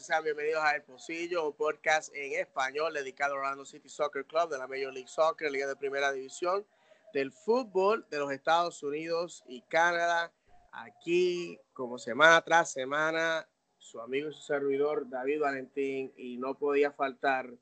[0.09, 4.48] sean bienvenidos a El Pocillo, un podcast en español dedicado a Orlando City Soccer Club
[4.48, 6.65] de la Major League Soccer, Liga de Primera División
[7.12, 10.33] del fútbol de los Estados Unidos y Canadá.
[10.73, 16.91] Aquí, como semana tras semana, su amigo y su servidor David Valentín y no podía
[16.91, 17.53] faltar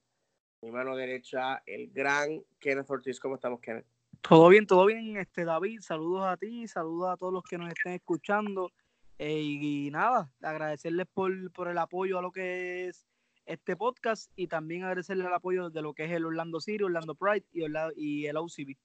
[0.63, 3.19] mi mano derecha, el gran Kenneth Ortiz.
[3.19, 3.87] ¿Cómo estamos, Kenneth?
[4.21, 5.81] Todo bien, todo bien, este David.
[5.81, 8.71] Saludos a ti, saludos a todos los que nos estén escuchando.
[9.19, 11.33] Eh, y, nada, agradecerles por,
[11.69, 13.07] el apoyo a lo que es
[13.47, 17.15] este podcast y también agradecerles el apoyo de lo que es el Orlando City, Orlando
[17.15, 17.65] Pride y,
[17.97, 18.77] y el OCB.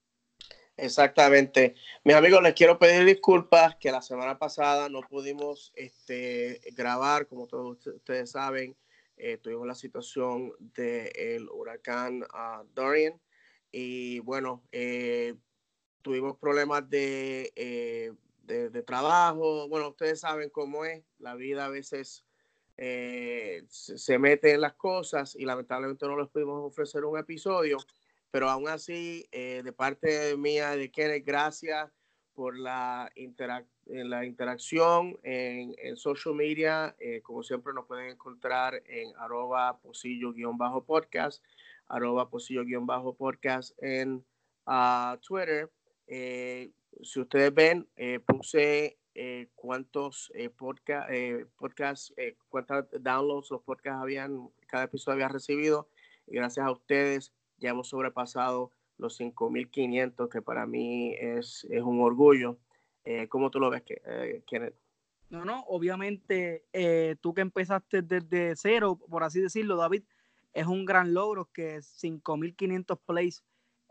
[0.76, 1.74] Exactamente.
[2.02, 7.46] Mis amigos, les quiero pedir disculpas que la semana pasada no pudimos este, grabar, como
[7.46, 8.74] todos ustedes saben,
[9.18, 13.20] eh, tuvimos la situación del huracán uh, Dorian
[13.70, 15.34] y bueno, eh,
[16.00, 19.68] tuvimos problemas de de, trabajo.
[19.68, 22.24] Bueno, ustedes saben cómo es, la vida a veces
[22.76, 27.78] eh, se, mete en las cosas y lamentablemente no les pudimos ofrecer un episodio,
[28.30, 31.90] pero aún así, eh, de parte mía, de Kenneth, gracias
[32.34, 33.12] por la,
[33.86, 36.96] la interacción en, social media.
[36.98, 41.42] Eh, como siempre, nos pueden encontrar en arroba posillo-podcast,
[41.88, 44.24] arroba posillo-podcast en
[44.66, 45.70] uh, Twitter
[47.02, 51.10] si ustedes ven, eh, puse eh, cuántos eh, podcast,
[51.56, 52.14] podcasts,
[52.48, 55.88] cuántos downloads los podcasts habían, cada episodio había recibido.
[56.26, 62.00] Y gracias a ustedes ya hemos sobrepasado los 5.500, que para mí es, es un
[62.00, 62.58] orgullo.
[63.30, 63.82] ¿Cómo tú lo ves,
[64.46, 64.76] Kenneth?
[65.28, 66.64] No, no, obviamente
[67.20, 70.04] tú que empezaste desde cero, por así decirlo, David,
[70.52, 73.42] es un gran logro que 5.500 plays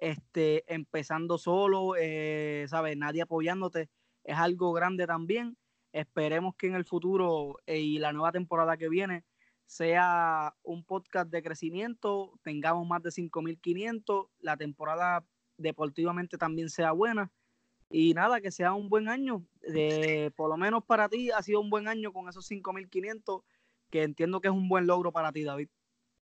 [0.02, 2.98] este, empezando solo, eh, ¿sabes?
[2.98, 3.90] Nadie apoyándote,
[4.24, 5.56] es algo grande también.
[5.94, 9.24] Esperemos que en el futuro eh, y la nueva temporada que viene
[9.68, 15.24] sea un podcast de crecimiento, tengamos más de 5.500, la temporada
[15.58, 17.32] deportivamente también sea buena
[17.90, 19.46] y nada, que sea un buen año.
[19.62, 23.44] De, por lo menos para ti ha sido un buen año con esos 5.500,
[23.92, 25.70] que entiendo que es un buen logro para ti, David.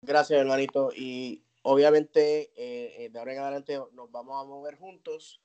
[0.03, 0.91] Gracias, hermanito.
[0.95, 5.41] Y obviamente eh, eh, de ahora en adelante nos vamos a mover juntos.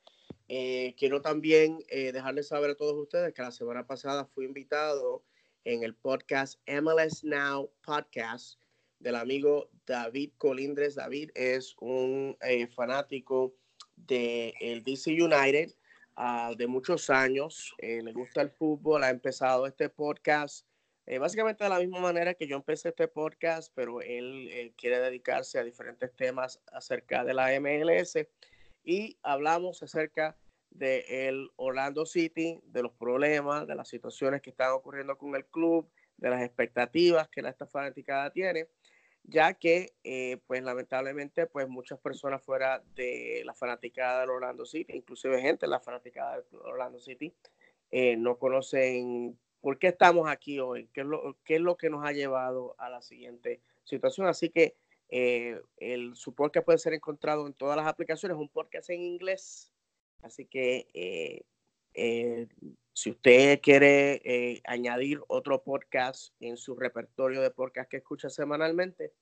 [0.48, 5.24] Eh, quiero también dejarles saber a todos ustedes que la semana pasada fui invitado
[5.64, 8.60] en el podcast MLS Now Podcast
[9.00, 10.96] del amigo David Colindres.
[10.96, 12.38] David es un
[12.76, 13.56] fanático
[13.96, 15.74] del el DC United
[16.16, 17.74] ah, de muchos años.
[17.80, 20.68] le gusta el fútbol, ha empezado este podcast
[21.08, 25.00] eh, básicamente de la misma manera que yo empecé este podcast, pero él eh, quiere
[25.00, 28.18] dedicarse a diferentes temas acerca de la MLS
[28.84, 30.36] y hablamos acerca
[30.72, 35.46] de el Orlando City, de los problemas, de las situaciones que están ocurriendo con el
[35.46, 38.68] club, de las expectativas que la esta fanaticada tiene,
[39.24, 44.94] ya que eh, pues lamentablemente pues muchas personas fuera de la fanaticada del Orlando City,
[44.94, 47.32] inclusive gente de la fanaticada del Orlando City,
[48.18, 52.06] no conocen por qué estamos aquí hoy, qué es lo, qué es lo que nos
[52.06, 54.28] ha llevado a la siguiente situación.
[54.28, 54.76] Así que
[55.10, 59.74] eh, el, su podcast puede ser encontrado en todas las aplicaciones, un podcast en inglés.
[60.22, 61.46] Así que eh,
[61.96, 62.48] eh,
[62.94, 69.14] si usted quiere añadir otro podcast en su repertorio de podcast que escucha semanalmente,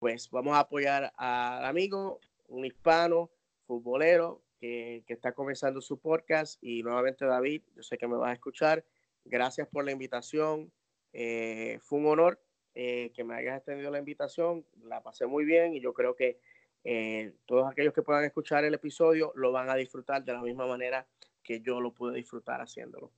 [0.00, 3.30] pues vamos a apoyar al amigo, un hispano,
[3.64, 6.58] futbolero, que, que está comenzando su podcast.
[6.64, 8.84] Y nuevamente, David, yo sé que me vas a escuchar
[9.28, 10.72] Gracias por la invitación.
[11.12, 12.40] Eh, fue un honor
[12.74, 14.64] eh, que me hayas extendido la invitación.
[14.84, 16.40] La pasé muy bien y yo creo que
[16.84, 20.66] eh, todos aquellos que puedan escuchar el episodio lo van a disfrutar de la misma
[20.66, 21.06] manera
[21.42, 23.12] que yo lo pude disfrutar haciéndolo.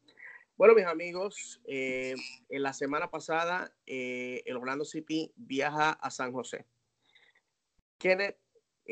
[0.56, 2.16] Bueno, mis amigos, en
[2.62, 6.66] la semana pasada el Orlando City viaja a San José.
[7.96, 8.36] Kenneth,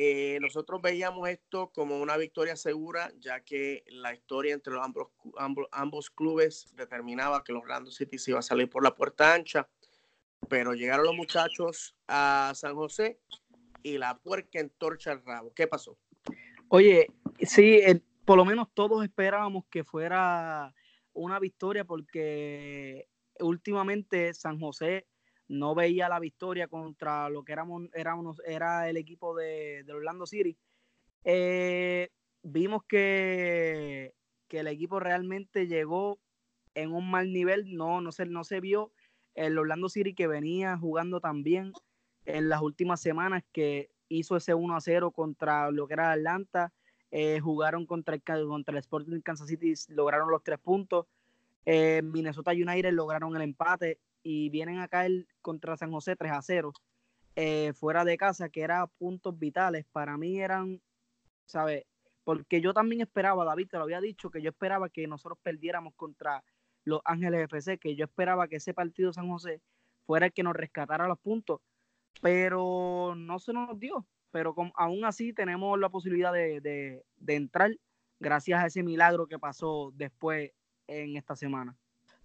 [0.00, 5.09] eh, nosotros veíamos esto como una victoria segura, ya que la historia entre los ambos,
[5.73, 9.69] ambos, clubes determinaba que el Orlando City se iba a salir por la puerta ancha,
[10.49, 13.19] pero llegaron los muchachos a San José
[13.83, 15.53] y la puerca entorcha el rabo.
[15.53, 15.99] ¿Qué pasó?
[16.69, 17.09] Oye,
[17.41, 17.81] sí,
[18.25, 20.73] por lo menos todos esperábamos que fuera
[21.12, 23.09] una victoria porque
[23.41, 25.09] últimamente San José
[25.49, 30.56] no veía la victoria contra lo que éramos, éramos era el equipo de, Orlando City.
[31.25, 32.11] Eh,
[32.43, 34.15] vimos que,
[34.47, 36.19] que, el equipo realmente llegó
[36.75, 38.93] en un mal nivel, no, no, se, no se vio
[39.35, 41.73] el Orlando City que venía jugando también
[42.27, 46.73] en las últimas semanas, que hizo ese 1 a 0 contra lo que era Atlanta,
[47.11, 51.06] eh, jugaron contra el, contra el Sporting Kansas City, lograron los tres puntos.
[51.65, 53.99] Eh, Minnesota United lograron el empate
[54.31, 56.75] y vienen a caer contra San José 3 a 0
[57.35, 59.87] eh, fuera de casa, que eran puntos vitales.
[59.91, 60.83] Para mí eran,
[61.47, 61.87] ¿sabes?
[62.25, 65.95] Porque yo también esperaba, David te lo había dicho, que yo esperaba que nosotros perdiéramos
[65.95, 66.45] contra
[66.85, 69.63] los Ángeles FC, que yo esperaba que ese partido San José
[70.05, 71.63] fuera el que nos rescatara los puntos,
[72.21, 74.07] pero no se nos dio.
[74.31, 77.75] Pero aún así tenemos la posibilidad de, de entrar
[78.21, 80.53] gracias a ese milagro que pasó después
[80.87, 81.79] en esta semana.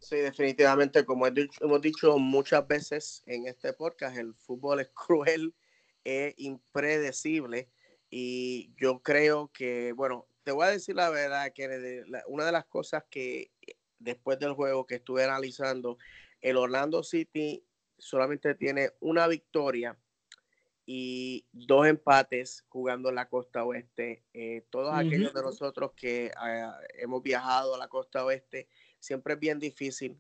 [0.04, 5.56] Sí, definitivamente, como hemos dicho muchas veces en este podcast, el fútbol es cruel,
[6.04, 7.70] es impredecible
[8.10, 12.66] y yo creo que, bueno, te voy a decir la verdad, que una de las
[12.66, 13.52] cosas que
[13.98, 15.98] después del juego que estuve analizando,
[16.42, 17.64] el Orlando City
[17.98, 19.98] solamente tiene una victoria
[20.86, 24.26] y dos empates jugando en la costa oeste.
[24.34, 28.68] Eh, todos aquellos de nosotros que ah, hemos viajado a la costa oeste,
[29.04, 30.18] siempre es bien difícil.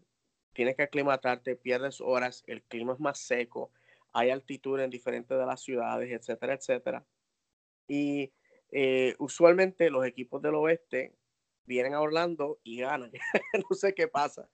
[0.52, 3.72] Tienes que aclimatarte, pierdes horas, el clima es más seco,
[4.12, 7.06] hay altitud en diferentes de las ciudades, etcétera, etcétera.
[7.88, 8.32] Y
[8.72, 11.16] eh, usualmente los equipos del oeste
[11.66, 13.12] vienen a Orlando y ganan.
[13.70, 14.50] no sé qué pasa.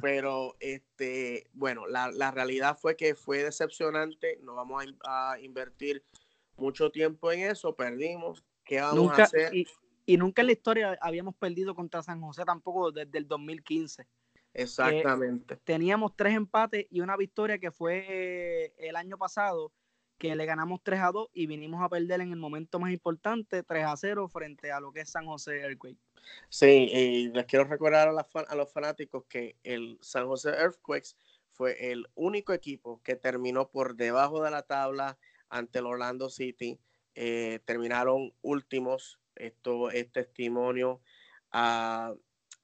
[0.00, 4.38] Pero este, bueno, la, la, realidad fue que fue decepcionante.
[4.42, 6.04] No vamos a, a, invertir
[6.56, 7.74] mucho tiempo en eso.
[7.74, 8.44] Perdimos.
[8.62, 9.54] ¿Qué vamos a hacer?
[9.54, 9.66] Y
[10.16, 14.06] nunca en la historia habíamos perdido contra San José tampoco desde el 2015.
[14.52, 15.56] Exactamente.
[15.62, 19.72] teníamos tres empates y una victoria que fue eh, el año pasado,
[20.18, 23.62] que le ganamos 3 a 2 y vinimos a perder en el momento más importante,
[23.62, 25.96] 3 a 0 frente a lo que es San José Earthquake.
[26.48, 31.14] Sí, y les quiero recordar a, a los fanáticos que el San José Earthquakes
[31.52, 35.18] fue el único equipo que terminó por debajo de la tabla
[35.48, 36.80] ante el Orlando City.
[37.14, 41.00] Eh, terminaron últimos esto es testimonio
[41.50, 42.14] a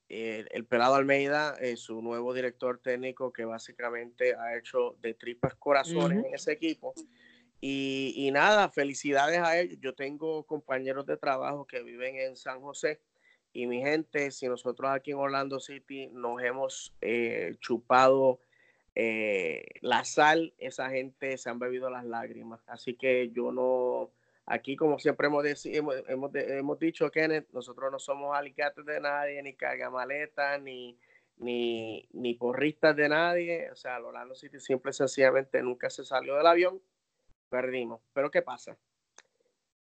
[0.08, 5.55] eh, el Pelado Almeida, eh, su nuevo director técnico, que básicamente ha hecho de tripas
[5.56, 6.94] corazones en ese equipo.
[7.61, 9.78] Y, y, nada, felicidades a ellos.
[9.81, 13.00] Yo tengo compañeros de trabajo que viven en San José.
[13.52, 18.40] Y mi gente, si nosotros aquí en Orlando City nos hemos eh, chupado
[19.82, 22.61] la sal, esa gente se han bebido las lágrimas.
[22.67, 24.11] Así que yo no,
[24.48, 25.96] Aquí, como siempre hemos, hemos,
[26.34, 30.96] hemos, dicho, Kenneth, nosotros no somos alicates de nadie, ni cargamaletas, ni,
[31.38, 33.69] ni, ni porristas de nadie.
[33.72, 36.81] O sea, Orlando City simple y sencillamente nunca se salió del avión,
[37.48, 38.00] perdimos.
[38.12, 38.79] Pero ¿qué pasa?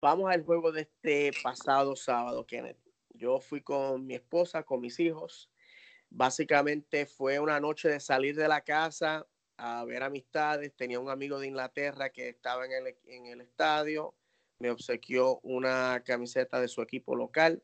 [0.02, 2.80] Vamos al juego de este pasado sábado, Kenneth.
[3.10, 5.52] Yo fui con mi esposa, con mis hijos.
[6.10, 9.28] Básicamente fue una noche de salir de la casa
[9.58, 10.74] a ver amistades.
[10.74, 14.16] Tenía un amigo de Inglaterra que estaba en el, en el estadio
[14.64, 17.62] me obsequió una camiseta de su equipo local.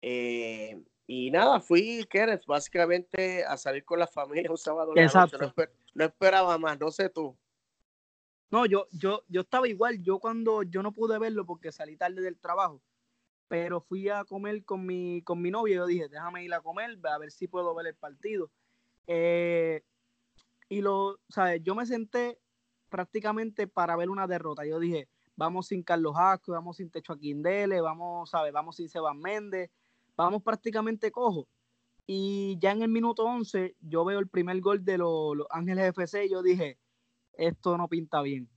[0.00, 4.92] Eh, y nada, fui, Kenneth, básicamente a salir con la familia un sábado.
[4.94, 5.52] Exacto.
[5.94, 7.36] No, esperaba más, no sé tú.
[8.52, 10.00] No, yo, yo, yo estaba igual.
[10.00, 12.80] Yo cuando yo no pude verlo porque salí tarde del trabajo,
[13.48, 15.74] pero fui a comer con mi, con mi novia.
[15.74, 18.48] Yo dije, déjame ir a comer, a ver si puedo ver el partido.
[19.08, 19.82] Eh,
[20.68, 21.64] y lo, ¿sabes?
[21.64, 22.38] Yo me senté
[22.90, 24.64] prácticamente para ver una derrota.
[24.64, 28.52] Yo dije, vamos sin Carlos Asco, vamos sin Techo Aquindele, vamos, ¿sabes?
[28.52, 29.70] Vamos sin Sebas Méndez,
[30.16, 31.48] vamos prácticamente cojo.
[32.06, 36.26] Y ya en el minuto 11 yo veo el primer gol de los, Ángeles FC
[36.26, 36.78] y yo dije,
[37.34, 38.48] esto no pinta bien.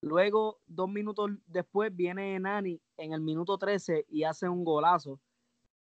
[0.00, 5.20] Luego, dos minutos después, viene Nani en el minuto 13 y hace un golazo.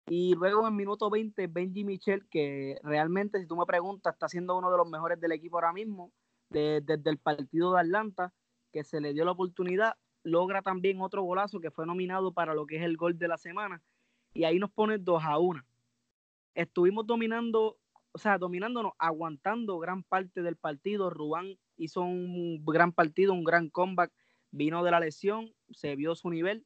[0.07, 4.27] Y luego en el minuto 20, Benji Michel, que realmente, si tú me preguntas, está
[4.27, 6.11] siendo uno de los mejores del equipo ahora mismo,
[6.49, 8.33] desde el partido de Atlanta,
[8.71, 12.65] que se le dio la oportunidad logra también otro golazo que fue nominado para lo
[12.65, 13.81] que es el gol de la semana.
[14.33, 15.63] Y ahí nos pone 2 a 1.
[16.55, 17.77] estuvimos dominando,
[18.11, 21.09] o sea, dominándonos, aguantando gran parte del partido.
[21.09, 24.11] Rubán hizo un gran partido, un gran comeback,
[24.51, 26.65] vino de la lesión, se vio su nivel.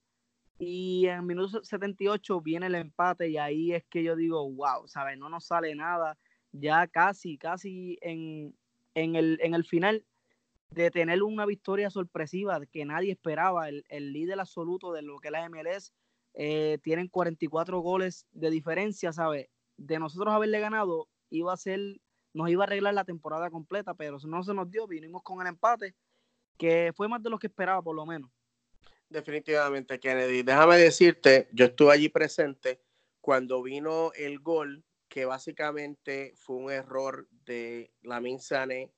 [0.58, 5.18] Y en minuto 78 viene el empate y ahí es que yo digo, wow, ¿sabes?
[5.18, 6.18] No nos sale nada.
[6.52, 8.56] Ya casi, casi en,
[8.94, 10.06] en, el, en el final
[10.70, 15.30] de tener una victoria sorpresiva que nadie esperaba, el, el líder absoluto de lo que
[15.30, 15.94] es la MLS,
[16.34, 19.48] eh, tienen 44 goles de diferencia, ¿sabes?
[19.78, 21.80] De nosotros haberle ganado, iba a ser,
[22.34, 25.48] nos iba a arreglar la temporada completa, pero no se nos dio, vinimos con el
[25.48, 25.96] empate,
[26.58, 28.30] que fue más de lo que esperaba por lo menos.
[29.08, 30.44] Definitivamente, Kennedy.
[30.44, 32.82] Déjame decirte, yo estuve allí presente
[33.22, 38.92] cuando vino el gol, que básicamente fue un error de la Sané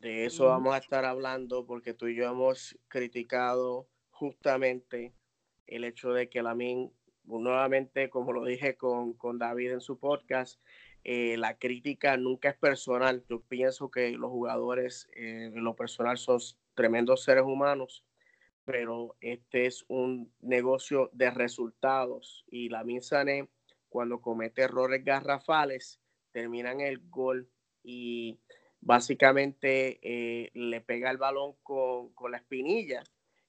[0.00, 5.12] de eso vamos a estar hablando porque tú y yo hemos criticado justamente
[5.66, 6.92] el hecho de que Lamin,
[7.24, 10.60] nuevamente, como lo dije con, David en su podcast,
[11.04, 13.24] eh, la crítica nunca es personal.
[13.28, 16.38] Yo pienso que los jugadores eh, en lo personal son
[16.74, 18.04] tremendos seres humanos,
[18.64, 22.44] pero este es un negocio de resultados.
[22.50, 23.48] Y la Sané,
[23.88, 26.00] cuando comete errores garrafales,
[26.32, 27.50] terminan el gol.
[27.82, 28.38] Y
[28.80, 33.02] básicamente eh, le pega el balón con, la espinilla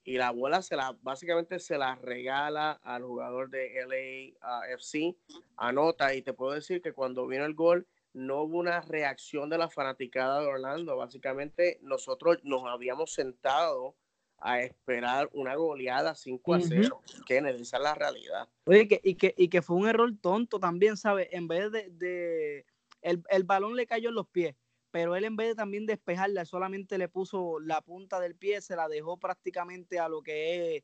[0.03, 5.15] y la bola se la básicamente se la regala al jugador de LAFC,
[5.57, 9.59] anota y te puedo decir que cuando vino el gol no hubo una reacción de
[9.59, 13.95] la fanaticada de Orlando, básicamente nosotros nos habíamos sentado
[14.41, 17.01] a esperar una goleada 5 a 0.
[17.27, 18.47] Kennedy, esa es la realidad.
[18.65, 21.27] Oye, que, y, que, y que fue un error tonto también, ¿sabes?
[21.31, 22.65] En vez de, de
[23.01, 24.55] el, el balón le cayó en los pies
[24.91, 28.75] pero él en vez de también despejarla, solamente le puso la punta del pie, se
[28.75, 30.83] la dejó prácticamente a lo que es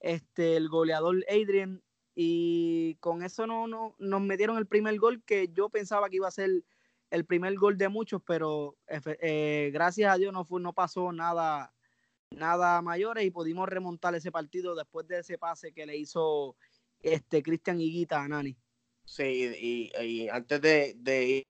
[0.00, 1.82] este, el goleador Adrian,
[2.14, 6.28] y con eso no, no, nos metieron el primer gol que yo pensaba que iba
[6.28, 6.64] a ser
[7.10, 11.74] el primer gol de muchos, pero eh, gracias a Dios no, fue, no pasó nada,
[12.30, 16.56] nada mayores y pudimos remontar ese partido después de ese pase que le hizo
[17.00, 18.56] este Cristian Higuita a Nani.
[19.04, 21.46] Sí, y, antes de, de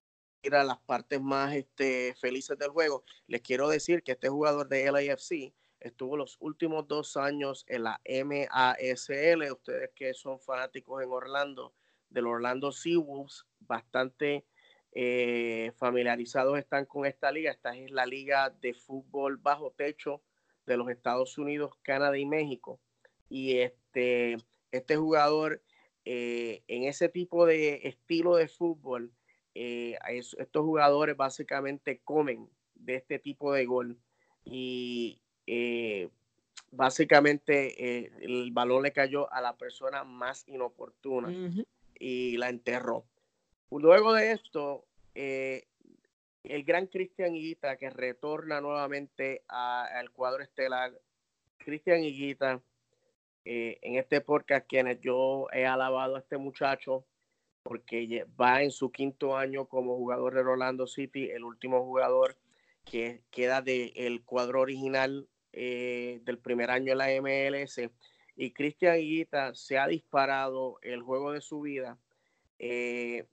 [0.55, 4.91] a las partes más este, felices del juego, les quiero decir que este jugador de
[4.91, 9.53] LAFC estuvo los últimos dos años en la MASL.
[9.53, 11.75] Ustedes que son fanáticos en Orlando,
[12.11, 14.45] del Orlando Seawolves, bastante
[14.93, 17.50] eh, familiarizados están con esta liga.
[17.50, 20.23] Esta es la liga de fútbol bajo techo
[20.65, 22.81] de los Estados Unidos, Canadá y México.
[23.29, 24.37] Y este,
[24.71, 25.62] este jugador
[26.05, 29.12] eh, en ese tipo de estilo de fútbol
[29.58, 33.96] eh, estos jugadores básicamente comen de este tipo de gol
[34.44, 36.10] y eh,
[36.72, 41.32] básicamente eh, el balón le cayó a la persona más inoportuna
[41.98, 43.06] y la enterró.
[43.70, 44.84] Luego de esto,
[45.14, 45.64] el
[46.64, 50.92] gran Cristian Higuita que retorna nuevamente al cuadro estelar.
[51.56, 52.60] Cristian Higuita,
[53.42, 57.06] en este podcast, quienes yo he alabado a este muchacho,
[57.66, 62.37] porque va en su quinto año como jugador de Orlando City, el último jugador
[62.85, 67.80] que queda del cuadro original eh, del primer año en la MLS.
[68.37, 71.99] Y Cristian Guita se ha disparado el juego de su vida.
[72.61, 73.26] Eh,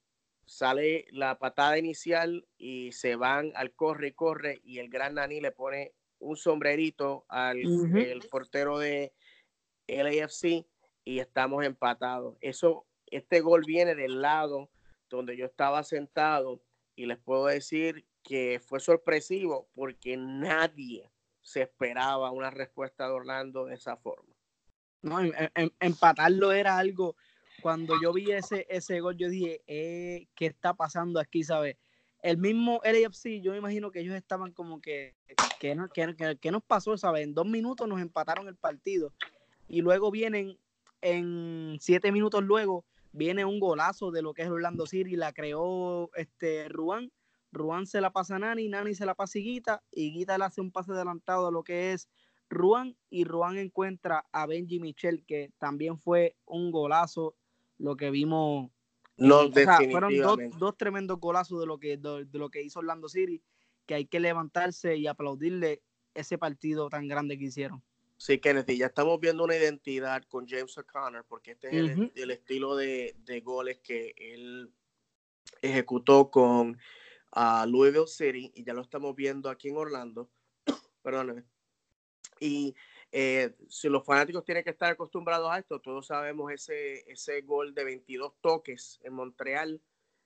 [0.45, 5.41] sale la patada inicial y se van al corre y corre y el gran Nani
[5.41, 7.61] le pone un sombrerito al
[8.31, 9.13] portero de
[9.87, 10.65] LAFC
[11.05, 12.35] y estamos empatados.
[12.41, 14.69] Eso este gol viene del lado
[15.09, 16.61] donde yo estaba sentado
[16.95, 23.65] y les puedo decir que fue sorpresivo porque nadie se esperaba una respuesta de Orlando
[23.65, 24.33] de esa forma.
[25.01, 25.17] No,
[25.81, 27.17] empatarlo era algo,
[27.61, 31.77] cuando yo vi ese, ese gol, yo dije, eh, ¿qué está pasando aquí, sabes?
[32.21, 35.15] El mismo LAFC, yo me imagino que ellos estaban como que,
[35.59, 37.23] ¿qué, nos pasó, sabes?
[37.23, 39.13] En dos minutos nos empataron el partido
[39.67, 40.57] y luego vienen
[41.01, 46.09] en siete minutos luego viene un golazo de lo que es Orlando City, la creó
[46.15, 47.11] este Ruan.
[47.51, 50.45] Ruan se la pasa a Nani, Nani se la pasa a Guita y Guita le
[50.45, 52.09] hace un pase adelantado a lo que es
[52.49, 57.35] Ruan y Ruan encuentra a Benji Michel, que también fue un golazo
[57.77, 58.71] lo que vimos.
[59.17, 63.43] No, fueron dos, dos, tremendos golazos de lo, que, de, lo que hizo Orlando City,
[63.85, 65.83] que hay que levantarse y aplaudirle
[66.15, 67.83] ese partido tan grande que hicieron.
[68.25, 72.73] Sí, Kennedy, ya estamos viendo una identidad con James O'Connor, porque este es el, estilo
[72.77, 74.71] de, goles que él
[75.61, 76.79] ejecutó con
[77.35, 80.29] uh, Louisville City y ya lo estamos viendo aquí en Orlando.
[81.03, 81.43] Perdóname.
[82.39, 82.73] Y
[83.11, 87.75] eh, si los fanáticos tienen que estar acostumbrados a esto, todos sabemos ese, ese gol
[87.75, 89.81] de 22 toques en Montreal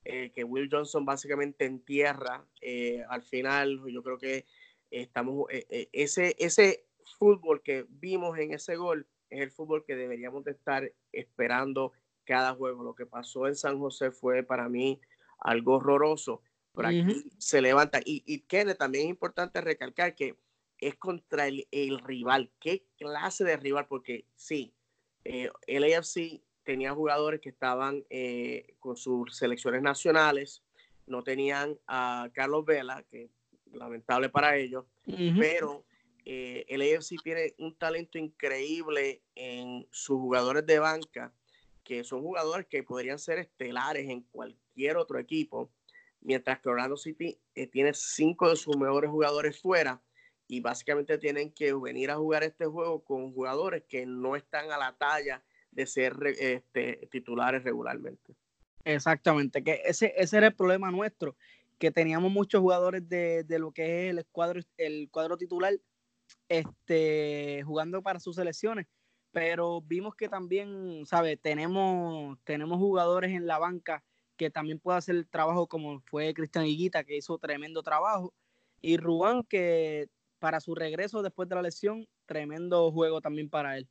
[0.05, 3.81] eh, que Will Johnson básicamente entierra eh, al final.
[3.91, 4.45] Yo creo que
[4.91, 6.86] estamos, ese, ese
[7.17, 12.53] fútbol que vimos en ese gol es el fútbol que deberíamos de estar esperando cada
[12.53, 12.83] juego.
[12.83, 14.99] Lo que pasó en San José fue para mí
[15.39, 16.41] algo horroroso.
[16.75, 17.99] Aquí se levanta.
[18.05, 20.35] Y, y Kenneth, también es importante recalcar que
[20.79, 22.51] es contra el, rival.
[22.59, 23.87] ¿Qué clase de rival?
[23.87, 24.73] Porque sí,
[25.23, 30.63] eh, el AFC tenía jugadores que estaban eh, con sus selecciones nacionales,
[31.05, 33.29] no tenían a Carlos Vela, que
[33.71, 35.85] lamentable para ellos, pero
[36.29, 41.31] eh, el AFC tiene un talento increíble en sus jugadores de banca,
[41.85, 45.71] que son jugadores que podrían ser estelares en cualquier otro equipo,
[46.19, 47.39] mientras que Orlando City
[47.71, 50.01] tiene cinco de sus mejores jugadores fuera
[50.49, 54.77] y básicamente tienen que venir a jugar este juego con jugadores que no están a
[54.77, 55.41] la talla
[55.71, 58.35] de ser este, titulares regularmente.
[58.83, 61.37] Exactamente, que ese, ese era el problema nuestro,
[61.79, 64.25] que teníamos muchos jugadores de, lo que es el
[64.75, 65.73] el cuadro titular
[66.49, 68.87] este, jugando para sus selecciones,
[69.31, 71.37] pero vimos que también, ¿sabe?
[71.37, 74.03] Tenemos, tenemos jugadores en la banca
[74.37, 78.33] que también pueden hacer el trabajo como fue Cristian Higuita, que hizo tremendo trabajo,
[78.81, 83.87] y Rubán, que para su regreso después de la lesión, tremendo juego también para él.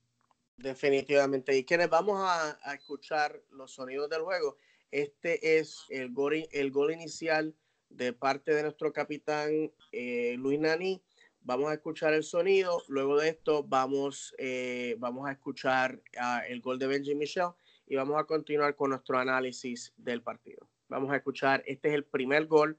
[0.56, 1.56] Definitivamente.
[1.56, 4.56] Y quienes vamos a, escuchar los sonidos del juego,
[4.90, 7.54] este es el gol, el gol inicial
[7.90, 11.02] de parte de nuestro capitán eh, Luis Nani.
[11.46, 12.82] Vamos a escuchar el sonido.
[12.88, 17.50] Luego de esto vamos, eh, vamos a escuchar ah, el gol de Benji Michel
[17.86, 20.66] y vamos a continuar con nuestro análisis del partido.
[20.88, 22.76] Vamos a escuchar, este es el primer gol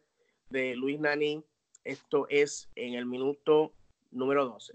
[0.49, 1.43] de Luis Nani
[1.85, 3.71] esto es en el minuto
[4.11, 4.73] número 12.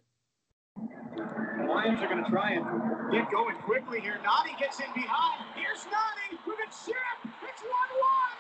[1.68, 2.64] Lions are going to try and
[3.12, 4.18] get going quickly here.
[4.24, 5.44] Nani gets in behind.
[5.54, 6.96] Here's Nani with a chip.
[7.44, 8.32] It's 1 1.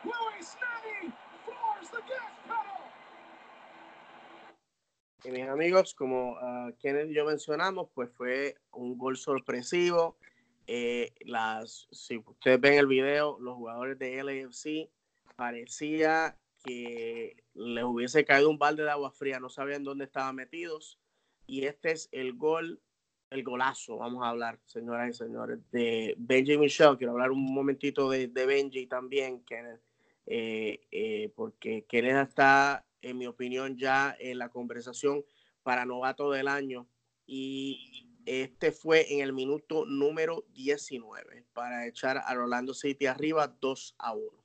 [5.23, 10.17] Y mis amigos, como uh, quienes yo mencionamos, pues fue un gol sorpresivo.
[10.65, 14.89] Eh, las, si ustedes ven el video, los jugadores de LAFC
[15.35, 20.99] parecía que les hubiese caído un balde de agua fría, no sabían dónde estaban metidos.
[21.45, 22.81] Y este es el gol,
[23.29, 26.97] el golazo, vamos a hablar, señoras y señores, de Benji Michel.
[26.97, 29.81] Quiero hablar un momentito de, Benji también, Kenneth,
[30.25, 35.23] eh, eh, porque Kenneth está, en mi opinión, ya en la conversación
[35.63, 36.87] para novato del año.
[37.25, 43.95] Y este fue en el minuto número 19 para echar a Orlando City arriba 2
[43.97, 44.41] a 1.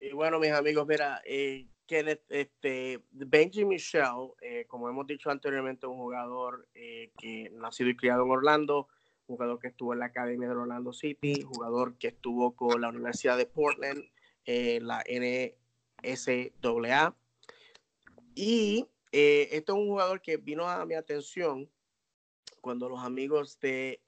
[0.00, 5.96] Y bueno, mis amigos, mira, eh, este, Benji Michel, eh, como hemos dicho anteriormente, un
[5.96, 8.88] jugador eh, que nacido y criado en Orlando,
[9.26, 13.36] jugador que estuvo en la Academia de Orlando City, jugador que estuvo con la Universidad
[13.36, 14.04] de Portland,
[14.44, 15.02] eh, la
[16.02, 17.14] NSAA.
[18.34, 21.70] Y esto es un jugador que vino a mi atención
[22.60, 24.00] cuando los amigos de,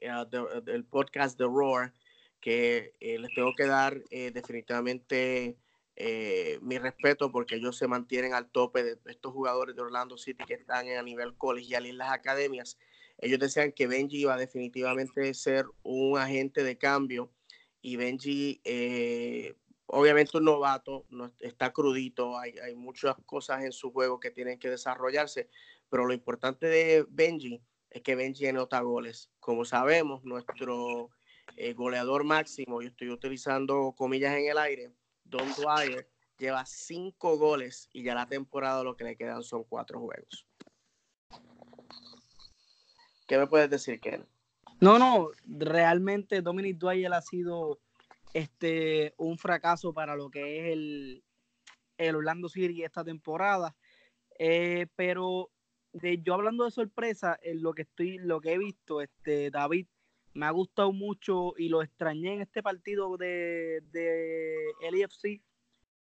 [0.64, 1.92] del podcast The Roar
[2.40, 5.59] que eh, les tengo que dar eh, definitivamente
[5.96, 10.44] eh, mi respeto porque ellos se mantienen al tope de estos jugadores de Orlando City
[10.46, 12.79] que están a nivel colegial y en las academias.
[13.18, 17.31] Ellos decían que Benji iba definitivamente a ser un agente de cambio
[17.83, 18.62] y Benji,
[19.87, 24.59] obviamente un novato, no, está crudito, hay, hay muchas cosas en su juego que tienen
[24.59, 25.50] que desarrollarse,
[25.90, 29.31] pero lo importante de Benji es que Benji anota goles.
[29.38, 31.11] Como sabemos, nuestro
[31.56, 34.92] el goleador máximo, yo estoy utilizando comillas en el aire,
[35.24, 36.08] Don Dwyer
[36.38, 40.46] lleva cinco goles y ya la temporada lo que le quedan son cuatro juegos.
[43.28, 44.26] ¿Qué me puedes decir, Ken?
[44.80, 47.78] No, no, realmente Dominic Dwyer ha sido
[48.32, 51.22] este, un fracaso para lo que es el,
[51.98, 53.76] el Orlando City esta temporada.
[54.38, 55.50] Eh, pero
[55.92, 59.86] de, yo hablando de sorpresa, en lo que estoy, lo que he visto, este, David
[60.35, 64.55] me ha gustado mucho y lo extrañé en este partido de, de
[64.90, 65.43] LFC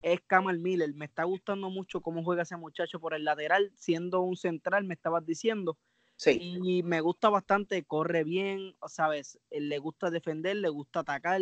[0.01, 0.93] es Kamal Miller.
[0.93, 4.93] Me está gustando mucho cómo juega ese muchacho por el lateral, siendo un central, me
[4.93, 5.77] estabas diciendo.
[6.15, 6.37] Sí.
[6.41, 9.39] Y me gusta bastante, corre bien, ¿sabes?
[9.51, 11.41] Le gusta defender, le gusta atacar.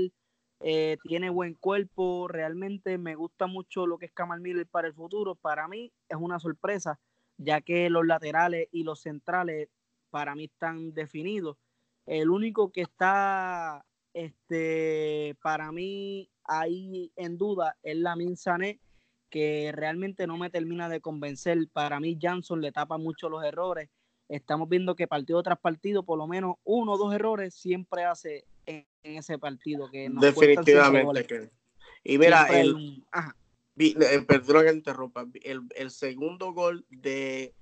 [0.60, 4.94] eh, tiene buen cuerpo, realmente me gusta mucho lo que es Kamal Miller para el
[4.94, 5.36] futuro.
[5.36, 7.00] Para mí es una sorpresa,
[7.38, 9.70] ya que los laterales y los centrales
[10.10, 11.58] para mí están definidos.
[12.08, 18.80] El único que está este, para mí ahí en duda es la Sané,
[19.30, 21.58] que realmente no me termina de convencer.
[21.72, 23.90] Para mí Johnson le tapa mucho los errores.
[24.30, 28.46] Estamos viendo que partido tras partido, por lo menos uno o dos errores siempre hace
[28.66, 29.90] en, ese partido.
[29.92, 31.52] Que Definitivamente.
[32.04, 33.04] Y mira, el,
[33.78, 37.54] eh, perdón que interrumpa, el, segundo gol de,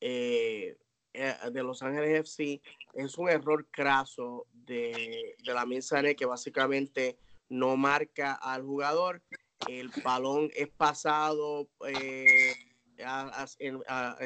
[0.00, 0.76] eh,
[1.14, 2.60] de Los Ángeles FC
[2.94, 7.16] es un error craso de, de la Minsane que básicamente
[7.48, 9.22] no marca al jugador.
[9.68, 12.56] El balón es pasado, es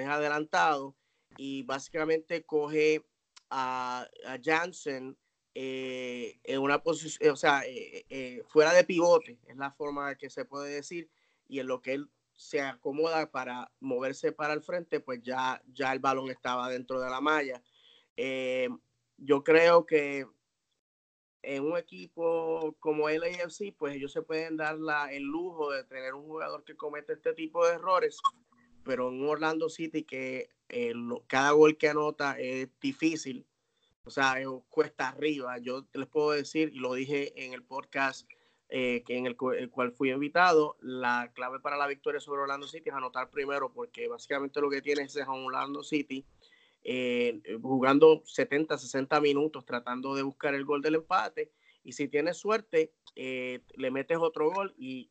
[0.09, 0.96] adelantado
[1.37, 3.05] y básicamente coge
[3.51, 4.07] a,
[4.42, 5.16] Jansen
[5.55, 10.31] eh, en una posición, o sea, eh, eh, fuera de pivote, es la forma que
[10.31, 11.11] se puede decir,
[11.48, 15.92] y en lo que él se acomoda para moverse para el frente, pues ya, ya
[15.92, 17.61] el balón estaba dentro de la malla.
[19.16, 20.24] yo creo que
[21.42, 25.83] en un equipo como el AFC, pues ellos se pueden dar la, el lujo de
[25.85, 28.20] tener un jugador que comete este tipo de errores,
[28.85, 30.48] pero en Orlando City que
[31.27, 33.46] cada gol que anota es difícil,
[34.05, 34.37] o sea,
[34.68, 35.59] cuesta arriba.
[35.59, 38.29] Yo les puedo decir, y lo dije en el podcast
[38.70, 42.90] eh, que en el, cual fui invitado, la clave para la victoria sobre Orlando City
[42.90, 46.26] es anotar primero, porque básicamente lo que tiene es a Orlando City
[46.85, 51.50] eh, jugando 70, 60 minutos tratando de buscar el gol del empate.
[51.83, 55.11] Y si tienes suerte, eh, le metes otro gol y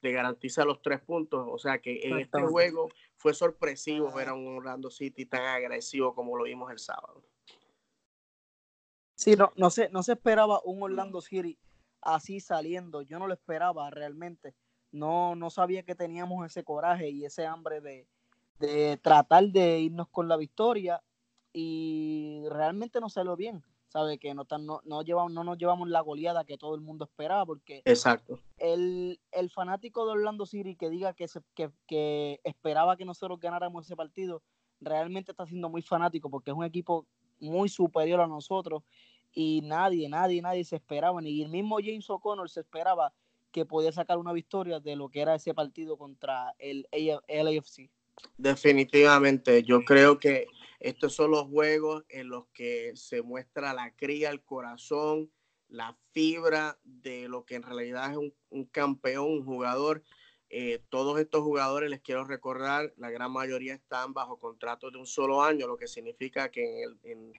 [0.00, 1.46] te garantiza los tres puntos.
[1.48, 6.16] O sea que en este juego fue sorpresivo ver a un Orlando City tan agresivo
[6.16, 7.22] como lo vimos el sábado.
[9.14, 11.56] Sí, no, no, se, no se esperaba un Orlando City
[12.02, 13.02] así saliendo.
[13.02, 14.54] Yo no lo esperaba realmente.
[14.90, 18.06] No, no sabía que teníamos ese coraje y ese hambre de,
[18.98, 21.02] tratar de irnos con la victoria
[21.52, 23.64] y realmente no salió bien.
[23.88, 27.04] Sabe que no, no, no, llevamos, no nos llevamos la goleada que todo el mundo
[27.04, 28.38] esperaba porque Exacto.
[28.58, 29.18] El,
[29.54, 34.42] fanático de Orlando City que diga que, que, que esperaba que nosotros ganáramos ese partido
[34.80, 37.06] realmente está siendo muy fanático porque es un equipo
[37.38, 38.82] muy superior a nosotros
[39.34, 43.12] y nadie, nadie, nadie se esperaba, ni el mismo James O'Connor se esperaba
[43.50, 47.90] que podía sacar una victoria de lo que era ese partido contra el LAFC.
[48.36, 50.46] Definitivamente, yo creo que
[50.80, 55.30] estos son los juegos en los que se muestra la cría, el corazón,
[55.68, 58.18] la fibra de lo que en realidad es
[58.50, 60.02] un, campeón, un jugador.
[60.50, 65.06] Eh, todos estos jugadores, les quiero recordar, la gran mayoría están bajo contrato de un
[65.06, 67.32] solo año, lo que significa que en, el,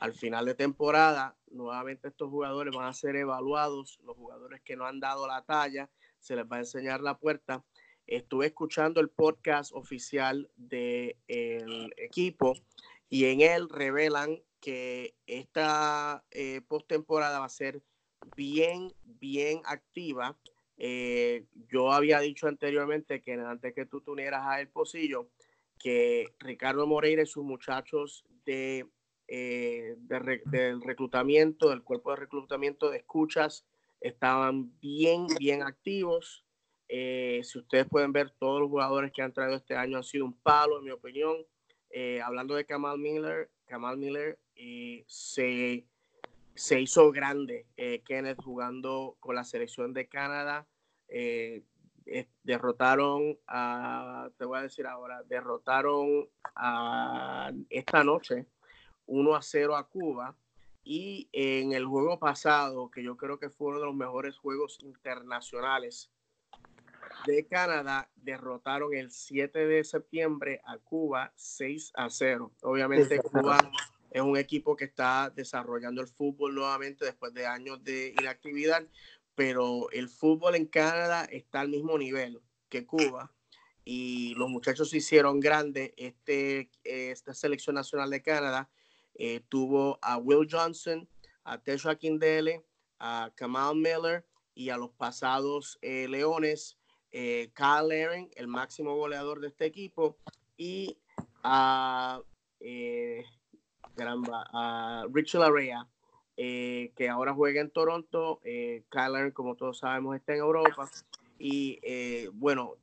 [0.00, 4.86] al final de temporada, nuevamente estos jugadores van a ser evaluados, los jugadores que no
[4.86, 7.62] han dado la talla, se les va a enseñar la puerta.
[8.06, 12.54] Estuve escuchando el podcast oficial del equipo
[13.10, 17.82] y en él revelan que esta eh, postemporada va a ser
[18.34, 20.38] bien, bien activa.
[20.78, 25.28] Eh, yo había dicho anteriormente que antes que tú tunieras a El Pocillo,
[25.78, 28.88] que Ricardo Moreira y sus muchachos de
[29.32, 33.64] eh, del reclutamiento, del cuerpo de reclutamiento de escuchas,
[34.00, 36.44] estaban bien, bien activos.
[36.88, 40.24] Eh, si ustedes pueden ver, todos los jugadores que han traído este año han sido
[40.24, 41.36] un palo, en mi opinión.
[41.90, 44.36] Eh, hablando de Kamal Miller, Kamal Miller
[45.06, 45.86] se,
[46.56, 47.66] se hizo grande,
[48.04, 50.66] Kenneth, jugando con la selección de Canadá.
[52.42, 58.48] derrotaron a, te voy a decir ahora, derrotaron a esta noche
[59.10, 60.36] 1 a 0 a Cuba.
[60.82, 64.78] Y en el juego pasado, que yo creo que fue uno de los mejores juegos
[64.82, 66.10] internacionales
[67.26, 72.52] de Canadá, derrotaron el 7 de septiembre a Cuba 6 a 0.
[72.62, 73.58] Obviamente Cuba
[74.10, 78.86] es un equipo que está desarrollando el fútbol nuevamente después de años de inactividad,
[79.34, 83.30] pero el fútbol en Canadá está al mismo nivel que Cuba
[83.84, 85.92] y los muchachos se hicieron grandes.
[85.96, 88.70] Este, esta selección nacional de Canadá
[89.14, 91.08] eh, tuvo a Will Johnson,
[91.44, 92.64] a Tesha Kindele,
[92.98, 96.78] a Kamal Miller y a los pasados eh, Leones,
[97.12, 100.16] eh, Kyle Laren, el máximo goleador de este equipo,
[100.56, 100.98] y
[101.42, 102.20] a,
[103.94, 105.88] caramba, a Richard Larea,
[106.36, 108.40] que ahora juega en Toronto.
[108.42, 110.90] Kyle Laren, como todos sabemos, está en Europa.
[111.38, 111.78] Y
[112.34, 112.76] bueno,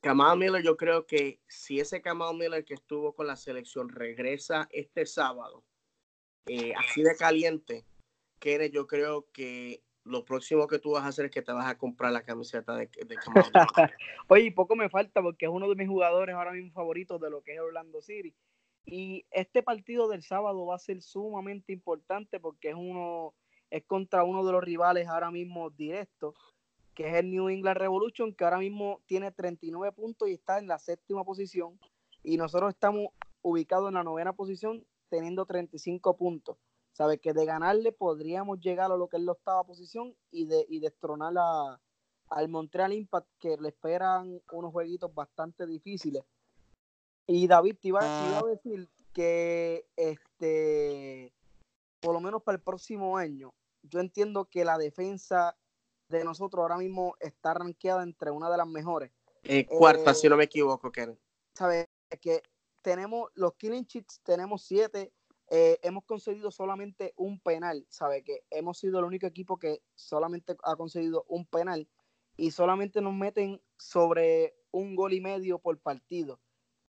[0.00, 4.68] Kamal Miller, yo creo que si ese Kamal Miller que estuvo con la selección regresa
[4.70, 5.64] este sábado,
[6.46, 7.84] eh, así de caliente,
[8.38, 11.66] que yo creo que lo próximo que tú vas a hacer es que te vas
[11.66, 13.16] a comprar la camiseta de, de
[14.28, 17.42] Oye, poco me falta porque es uno de mis jugadores ahora mismo favoritos de lo
[17.42, 18.34] que es Orlando City.
[18.86, 23.34] Y este partido del sábado va a ser sumamente importante porque es uno
[23.70, 26.34] es contra uno de los rivales ahora mismo directos,
[26.98, 30.66] que es el New England Revolution, que ahora mismo tiene 39 puntos y está en
[30.66, 31.78] la séptima posición.
[32.24, 36.56] Y nosotros estamos ubicados en la novena posición teniendo 35 puntos.
[36.90, 40.66] Sabe que de ganarle podríamos llegar a lo que es la octava posición y, de,
[40.68, 41.80] y destronar a,
[42.30, 46.24] al Montreal Impact, que le esperan unos jueguitos bastante difíciles.
[47.28, 51.32] Y David, te iba, a decir que este
[52.00, 55.56] por lo menos para el próximo año, yo entiendo que la defensa
[56.08, 59.10] de nosotros ahora mismo está rankeada entre una de las mejores.
[59.44, 61.18] Eh, cuarta, si no me equivoco, Ken.
[61.54, 61.86] Sabes
[62.20, 62.42] que
[62.82, 65.12] tenemos los killing cheats, tenemos siete
[65.50, 68.22] eh, hemos conseguido solamente un penal, ¿sabe?
[68.22, 71.88] Que hemos sido el único equipo que solamente ha conseguido un penal
[72.36, 76.38] y solamente nos meten sobre un gol y medio por partido.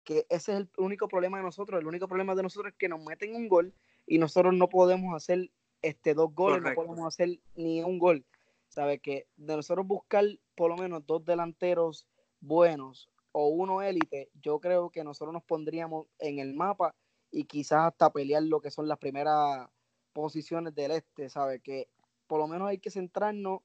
[0.03, 1.79] Que ese es el único problema de nosotros.
[1.79, 3.73] El único problema de nosotros es que nos meten un gol
[4.07, 5.51] y nosotros no podemos hacer
[5.83, 8.25] este, dos goles, no podemos hacer ni un gol.
[8.69, 8.99] ¿Sabe?
[8.99, 12.07] Que de nosotros buscar por lo menos dos delanteros
[12.39, 16.95] buenos o uno élite, yo creo que nosotros nos pondríamos en el mapa
[17.31, 19.67] y quizás hasta pelear lo que son las primeras
[20.13, 21.61] posiciones del este, ¿sabes?
[21.61, 21.89] Que
[22.27, 23.61] por lo menos hay que centrarnos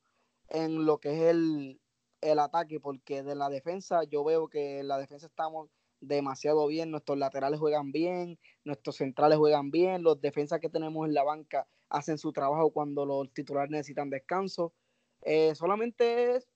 [0.48, 1.80] en lo que es el,
[2.20, 6.90] el ataque, porque de la defensa yo veo que en la defensa estamos demasiado bien,
[6.90, 11.66] nuestros laterales juegan bien, nuestros centrales juegan bien, los defensas que tenemos en la banca
[11.88, 14.72] hacen su trabajo cuando los titulares necesitan descanso.
[15.24, 16.48] Eh, solamente es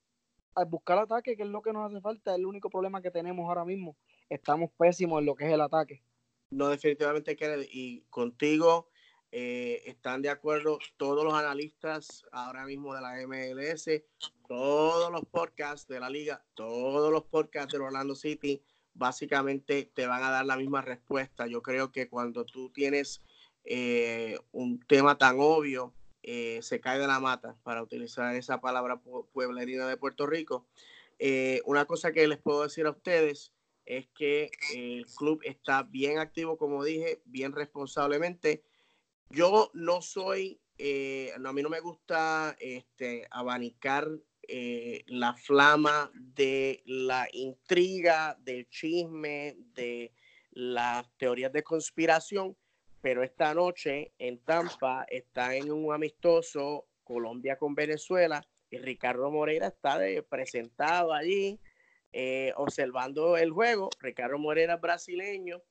[0.66, 3.48] buscar ataque, que es lo que nos hace falta, es el único problema que tenemos
[3.48, 3.96] ahora mismo.
[4.28, 6.02] Estamos pésimos en lo que es el ataque.
[6.50, 7.68] No, definitivamente, Kennedy.
[7.70, 8.88] Y contigo
[9.30, 14.02] eh, están de acuerdo todos los analistas ahora mismo de la MLS,
[14.46, 18.62] todos los podcasts de la liga, todos los podcasts de Orlando City,
[18.94, 21.46] básicamente te van a dar la misma respuesta.
[21.46, 23.22] Yo creo que cuando tú tienes
[23.64, 25.92] eh, un tema tan obvio,
[26.30, 29.00] eh, se cae de la mata, para utilizar esa palabra
[29.32, 30.66] pueblerina de Puerto Rico.
[31.64, 33.52] una cosa que les puedo decir a ustedes
[33.88, 38.62] es que el club está bien activo, como dije, bien responsablemente.
[39.30, 44.06] Yo no soy, eh, a mí no me gusta este, abanicar
[44.46, 50.12] eh, la flama de la intriga, del chisme, de
[50.50, 52.56] las teorías de conspiración,
[53.00, 59.68] pero esta noche en Tampa está en un amistoso Colombia con Venezuela y Ricardo Moreira
[59.68, 61.58] está presentado allí
[62.12, 63.90] eh, observando el juego.
[64.00, 65.62] Ricardo Morera brasileño,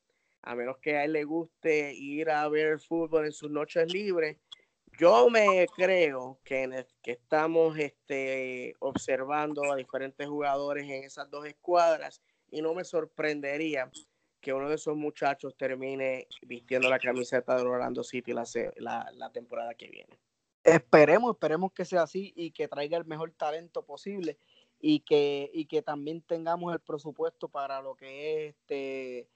[0.43, 4.37] a menos que a él le guste ir a ver fútbol en sus noches libres.
[4.99, 12.21] Yo me creo que, que estamos este, observando a diferentes jugadores en esas dos escuadras
[12.49, 13.91] y no me sorprendería
[14.39, 18.45] que uno de esos muchachos termine vistiendo la camiseta de Orlando City la,
[18.77, 20.19] la, la temporada que viene.
[20.63, 24.37] Esperemos, esperemos que sea así y que traiga el mejor talento posible
[24.79, 29.29] y que, y que también tengamos el presupuesto para lo que es este.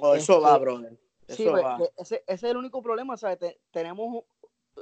[0.00, 0.98] Oh, eso va, este, brother.
[1.28, 1.64] sí, pues,
[1.96, 3.38] Ese, ese, es el único problema, ¿sabes?
[3.70, 4.24] tenemos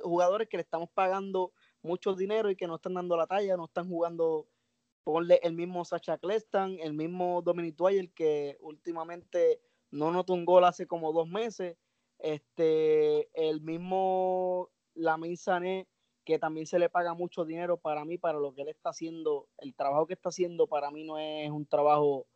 [0.02, 3.66] jugadores que le estamos pagando mucho dinero y que no están dando la talla, no
[3.66, 4.46] están jugando.
[5.04, 9.60] Ponle el mismo Sacha Cleston, el mismo Dominic el que últimamente
[9.90, 11.76] no notó un gol hace como dos meses.
[12.18, 15.88] Este, el mismo Lamin Sané,
[16.24, 19.48] que también se le paga mucho dinero para mí, para lo que él está haciendo,
[19.58, 22.26] el trabajo que está haciendo para mí no es un trabajo,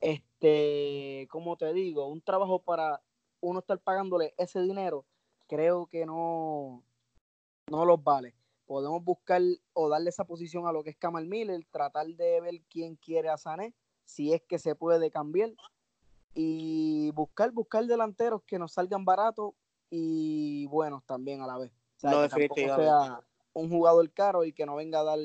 [0.00, 3.02] este, como te digo, un trabajo para
[3.40, 5.04] uno estar pagándole ese dinero,
[5.46, 6.82] creo que no,
[7.70, 8.37] no los vale.
[8.68, 12.60] Podemos buscar o darle esa posición a lo que es Kamal Miller, tratar de ver
[12.70, 15.50] quién quiere a Sané, si es que se puede cambiar,
[16.34, 19.54] y buscar, buscar delanteros que nos salgan baratos
[19.90, 22.84] y buenos también a la vez no, definitivamente.
[22.84, 23.20] sea
[23.54, 25.18] un jugador caro y que no venga a dar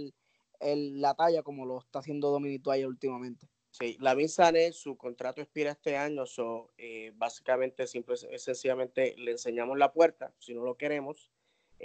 [0.59, 3.47] el, la talla como lo está haciendo Dominic Dwyer últimamente.
[3.69, 9.77] Sí, la Sané, su contrato expira este año, so, eh, básicamente, simple, sencillamente le enseñamos
[9.79, 11.31] la puerta, si no lo queremos.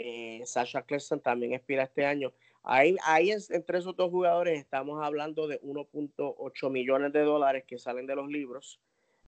[0.01, 2.33] Eh, Sasha Cleston también expira este año.
[2.63, 8.07] Ahí, ahí entre esos dos jugadores estamos hablando de 1.8 millones de dólares que salen
[8.07, 8.81] de los libros.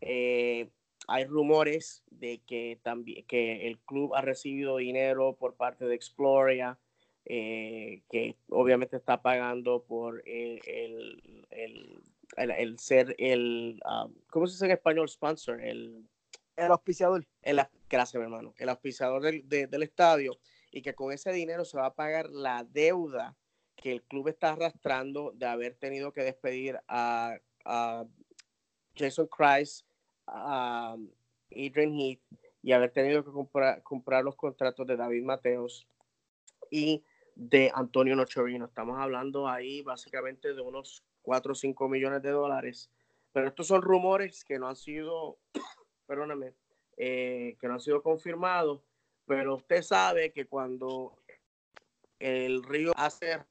[0.01, 0.69] Eh,
[1.08, 6.80] hay rumores de que también que el club ha recibido dinero por parte de Exploria,
[7.25, 10.62] eh, que obviamente está pagando por el,
[12.38, 15.10] el, ser el, um, ¿cómo se dice en español?
[15.10, 16.08] Sponsor, el,
[16.56, 17.23] el auspiciador.
[17.43, 18.56] El, gracias, hermano.
[18.58, 20.39] El auspiciador del, del estadio.
[20.76, 23.38] Y que con ese dinero se va a pagar la deuda
[23.78, 27.38] que el club está arrastrando de haber tenido que despedir a,
[28.94, 29.88] Jason Christ,
[30.28, 30.98] a
[31.50, 32.20] Adrian Heath
[32.62, 35.88] y haber tenido que comprar, comprar los contratos de David Mateos
[36.70, 38.66] y de Antonio Nocherino.
[38.66, 42.92] Estamos hablando ahí básicamente de unos 4 o 5 millones de dólares.
[43.32, 45.38] Pero estos son rumores que no han sido,
[46.06, 46.54] perdóname,
[46.98, 48.82] eh, que no han sido confirmados.
[49.26, 51.18] Pero usted sabe que cuando
[52.20, 53.44] el río hace,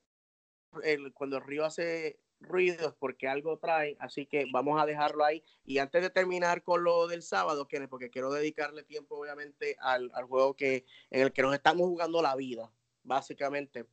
[0.82, 5.42] el, cuando el río hace ruidos porque algo trae, así que vamos a dejarlo ahí.
[5.64, 10.24] Y antes de terminar con lo del sábado, porque quiero dedicarle tiempo obviamente al, al
[10.24, 12.70] juego que, en el que nos estamos jugando la vida,
[13.02, 13.86] básicamente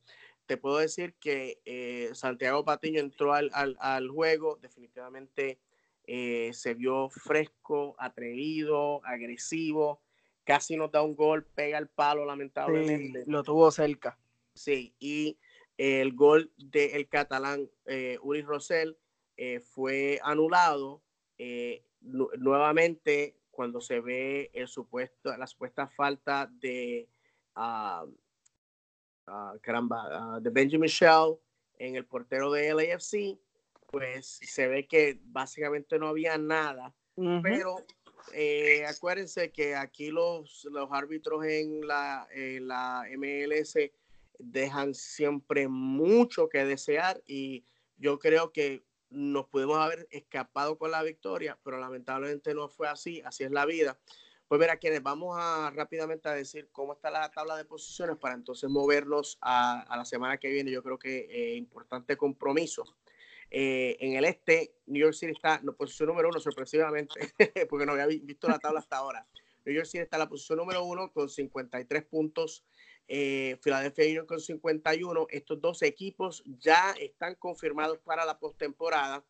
[0.46, 5.58] te puedo decir que eh, Santiago Patiño entró al, al, juego, definitivamente
[6.04, 10.02] eh, se vio fresco, atrevido, agresivo,
[10.44, 13.24] casi nos da un gol, pega el palo lamentablemente.
[13.26, 14.18] lo tuvo cerca.
[14.54, 15.38] Sí, y
[15.78, 18.96] el gol del catalán eh, Uri Rosell
[19.64, 21.02] fue anulado
[22.02, 27.08] nuevamente cuando se ve el supuesto, la supuesta falta de...
[27.54, 28.04] Ah,
[29.26, 31.36] uh, caramba, de Benjamin Shell
[31.78, 33.38] en el portero de LAFC,
[33.86, 36.94] pues se ve que básicamente no había nada,
[37.42, 37.76] pero
[38.32, 43.78] eh, acuérdense que aquí los, los árbitros en la, en la MLS
[44.38, 47.64] dejan siempre mucho que desear y
[47.96, 53.20] yo creo que nos pudimos haber escapado con la victoria, pero lamentablemente no fue así,
[53.24, 53.98] así es la vida.
[54.48, 58.34] Pues mira, quienes vamos a rápidamente a decir cómo está la tabla de posiciones para
[58.34, 60.70] entonces movernos a, la semana que viene.
[60.70, 62.84] Yo creo que importante compromiso.
[63.54, 67.20] Eh, en el este, New York City está en la posición número uno, sorpresivamente,
[67.68, 69.26] porque no había visto la tabla hasta ahora.
[69.66, 72.64] New York City está en la posición número uno con 53 puntos.
[73.08, 75.26] Eh, Philadelphia Union con 51.
[75.28, 79.22] Estos dos equipos ya están confirmados para la postemporada.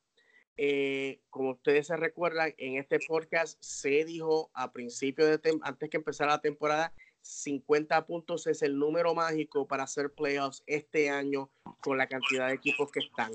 [0.57, 5.97] Eh, como ustedes se recuerdan, en este podcast se dijo a principio de antes que
[5.97, 11.99] empezara la temporada, 50 puntos es el número mágico para hacer playoffs este año con
[11.99, 13.33] la cantidad de equipos que están.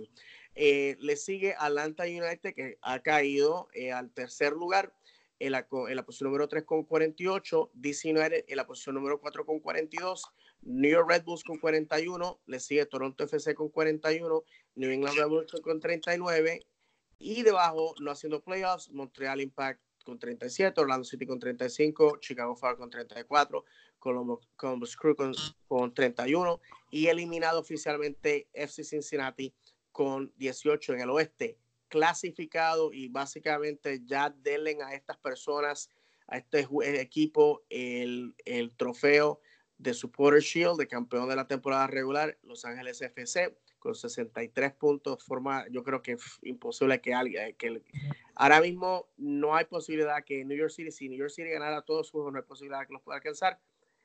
[0.60, 4.92] Eh, le sigue Atlanta United que ha caído eh, al tercer lugar
[5.38, 9.20] en la, en la, posición número 3 con 48, DC United en la posición número
[9.22, 10.24] 4 con 42,
[10.64, 14.44] New York Red Bulls con 41, le sigue Toronto FC con 41,
[14.74, 16.66] New England Revolution con 39
[17.20, 22.78] y debajo, no haciendo playoffs, Montreal Impact con 37, Orlando City con 35, Chicago Fire
[22.78, 23.64] con 34,
[24.00, 25.36] Columbus, Crew con,
[25.68, 29.54] con 31 y eliminado oficialmente FC Cincinnati
[29.98, 31.58] con 18 en el oeste.
[31.88, 35.90] Clasificado y básicamente ya denle a estas personas,
[36.28, 36.68] a este
[37.02, 39.42] equipo, el, el trofeo
[39.80, 45.24] de Supporter Shield, de campeón de la temporada regular, Los Ángeles FC con 63 puntos,
[45.24, 47.82] forma, yo creo que es imposible que alguien, que
[48.36, 52.06] ahora mismo no hay posibilidad que New York City, si New York City ganara todos
[52.06, 53.60] sus juegos, no hay posibilidad que los pueda alcanzar,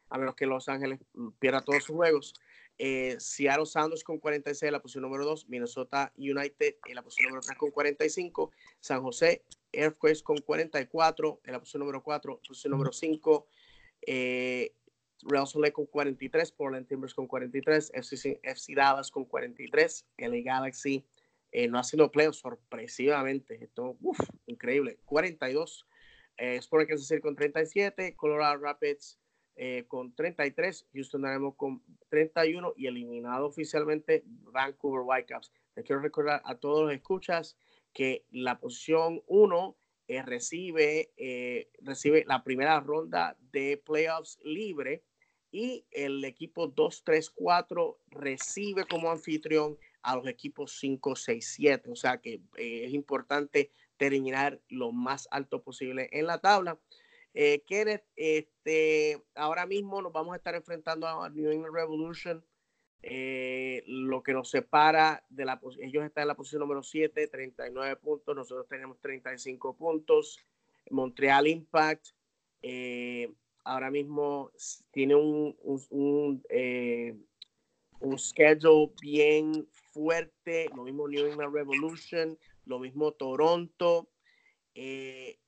[0.08, 1.00] a menos que Los Ángeles
[1.38, 2.34] pierda todos sus juegos.
[2.78, 7.28] Eh, Seattle Sounders con 46 en la posición número 2, Minnesota United en la posición
[7.28, 12.70] número 3 con 45, San José Earthquakes con 44 en la posición número 4, posición
[12.72, 13.46] número 5,
[14.06, 14.74] eh,
[15.24, 21.06] Real Salt con 43, Portland Timbers con 43, FC, FC Dallas con 43, LA Galaxy
[21.52, 25.86] eh, no ha sido playoffs sorpresivamente, esto, uf, increíble, 42,
[26.38, 29.18] eh, Sport Kansas City con 37, Colorado Rapids
[29.56, 35.52] eh, con 33, Houston Dynamo con 31 y eliminado oficialmente Vancouver Whitecaps.
[35.76, 37.56] Les quiero recordar a todos los escuchas
[37.92, 39.76] que la posición 1
[40.08, 41.10] eh, recibe,
[41.80, 45.02] recibe la primera ronda de playoffs libre
[45.52, 51.90] y el equipo 2-3-4 recibe como anfitrión a los equipos 5, 6, 7.
[51.90, 56.78] O sea que eh, es importante terminar lo más alto posible en la tabla.
[57.34, 62.44] Eh, Kenneth, este, ahora mismo nos vamos a estar enfrentando a New England Revolution.
[63.04, 67.96] Eh, lo que nos separa de la ellos están en la posición número 7, 39
[67.96, 70.38] puntos, nosotros tenemos 35 puntos.
[70.90, 72.08] Montreal Impact
[72.62, 73.32] eh,
[73.64, 74.50] ahora mismo
[74.92, 77.16] tiene un, un, eh,
[78.00, 84.08] un, schedule bien fuerte, lo mismo New England Revolution, lo mismo Toronto.
[84.74, 85.38] Eh,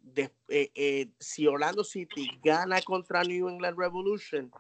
[0.48, 4.50] eh, si Orlando City gana contra New England Revolution,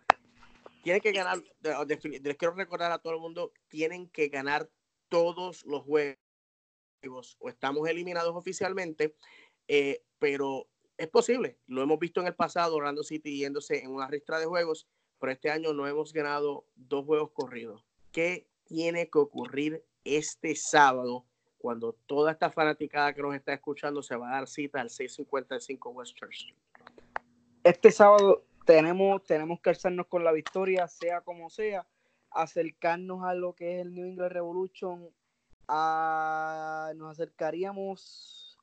[0.82, 1.42] tiene que ganar,
[1.88, 4.70] les quiero recordar a todo el mundo, tienen que ganar
[5.08, 6.18] todos los juegos
[7.38, 9.14] o estamos eliminados oficialmente,
[10.18, 14.38] pero es posible, lo hemos visto en el pasado, Orlando City yéndose en una ristra
[14.38, 14.86] de juegos,
[15.18, 17.84] pero este año no hemos ganado dos juegos corridos.
[18.12, 21.26] ¿Qué tiene que ocurrir este sábado
[21.64, 25.90] cuando toda esta fanaticada que nos está escuchando se va a dar cita al 655
[25.92, 26.54] West Church?
[27.62, 31.86] Este sábado tenemos, tenemos que alzarnos con la victoria, sea como sea,
[32.30, 35.08] acercarnos a lo que es el New England Revolution,
[35.66, 38.58] nos acercaríamos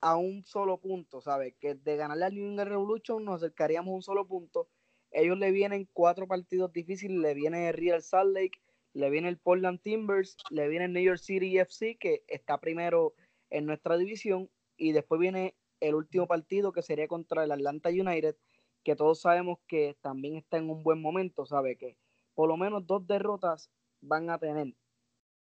[0.00, 1.56] a un solo punto, ¿sabes?
[1.58, 4.68] Que de ganarle al New England Revolution nos acercaríamos a un solo punto.
[5.10, 8.60] Ellos le vienen cuatro partidos difíciles, le viene Real Salt Lake,
[8.98, 13.14] le viene el Portland Timbers, le viene el New York City FC, que está primero
[13.48, 18.34] en nuestra división, y después viene el último partido que sería contra el Atlanta United,
[18.82, 21.76] que todos sabemos que también está en un buen momento, ¿sabe?
[21.76, 21.96] Que
[22.34, 23.70] por lo menos dos derrotas
[24.00, 24.74] van a tener.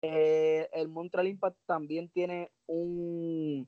[0.01, 3.67] Eh, el Montreal Impact también tiene un,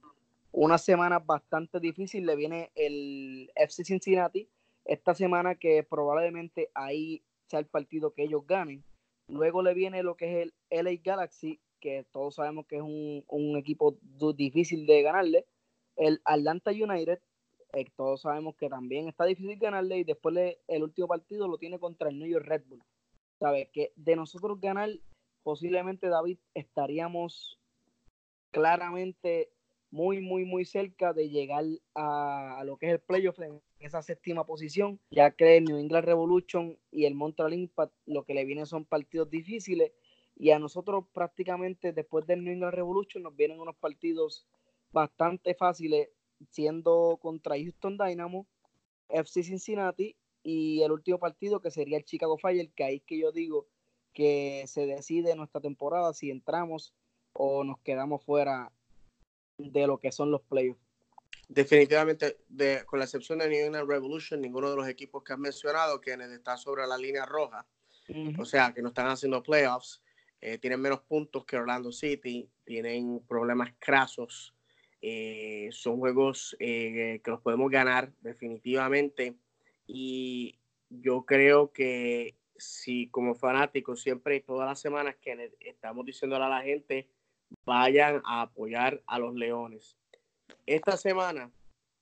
[0.53, 2.25] una semana bastante difícil.
[2.25, 4.49] Le viene el FC Cincinnati
[4.85, 8.83] esta semana, que probablemente ahí sea el partido que ellos ganen.
[9.27, 13.23] Luego le viene lo que es el LA Galaxy, que todos sabemos que es un,
[13.27, 13.97] un equipo
[14.35, 15.45] difícil de ganarle.
[15.95, 17.19] El Atlanta United,
[17.73, 19.97] eh, todos sabemos que también está difícil ganarle.
[19.99, 22.83] Y después el último partido lo tiene contra el New York Red Bull.
[23.39, 23.69] ¿Sabes?
[23.71, 24.89] Que de nosotros ganar,
[25.43, 27.59] posiblemente David estaríamos
[28.51, 29.51] claramente
[29.91, 31.63] muy, muy, muy cerca de llegar
[31.95, 36.05] a, lo que es el playoff en esa séptima posición, ya que el New England
[36.05, 39.91] Revolution y el Montreal Impact lo que le vienen son partidos difíciles.
[40.35, 44.45] Y a nosotros prácticamente después del New England Revolution nos vienen unos partidos
[44.91, 46.09] bastante fáciles,
[46.49, 48.45] siendo contra Houston Dynamo,
[49.09, 53.17] FC Cincinnati y el último partido que sería el Chicago Fire, que ahí es que
[53.17, 53.67] yo digo
[54.13, 56.93] que se decide nuestra temporada si entramos
[57.33, 58.71] o nos quedamos fuera
[59.57, 60.81] de lo que son los playoffs.
[61.49, 65.39] Definitivamente, de, con la excepción de New England Revolution, ninguno de los equipos que has
[65.39, 67.65] mencionado que está sobre la línea roja,
[68.37, 70.01] o sea, que no están haciendo playoffs,
[70.39, 74.53] eh, tienen menos puntos que Orlando City, tienen problemas crasos,
[75.01, 79.35] eh, son juegos eh, que los podemos ganar definitivamente
[79.85, 80.57] y
[80.89, 86.63] yo creo que si como fanáticos siempre todas las semanas que estamos diciéndole a la
[86.63, 87.07] gente
[87.65, 89.97] vayan a apoyar a los Leones.
[90.65, 91.51] Esta semana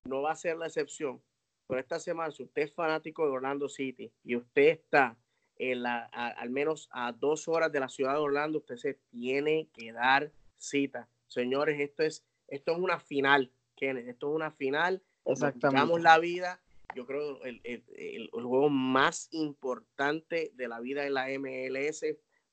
[0.05, 1.21] no va a ser la excepción,
[1.67, 5.17] pero esta semana, si usted es fanático de Orlando City y usted está
[5.57, 9.69] en la, al menos a dos horas de la ciudad de Orlando, usted se tiene
[9.73, 11.07] que dar cita.
[11.27, 15.01] Señores, esto es, esto es una final, Kenneth, esto es una final.
[15.25, 16.01] Exactamente.
[16.01, 16.61] la vida.
[16.95, 22.05] Yo creo el, el, el, el juego más importante de la vida de la MLS,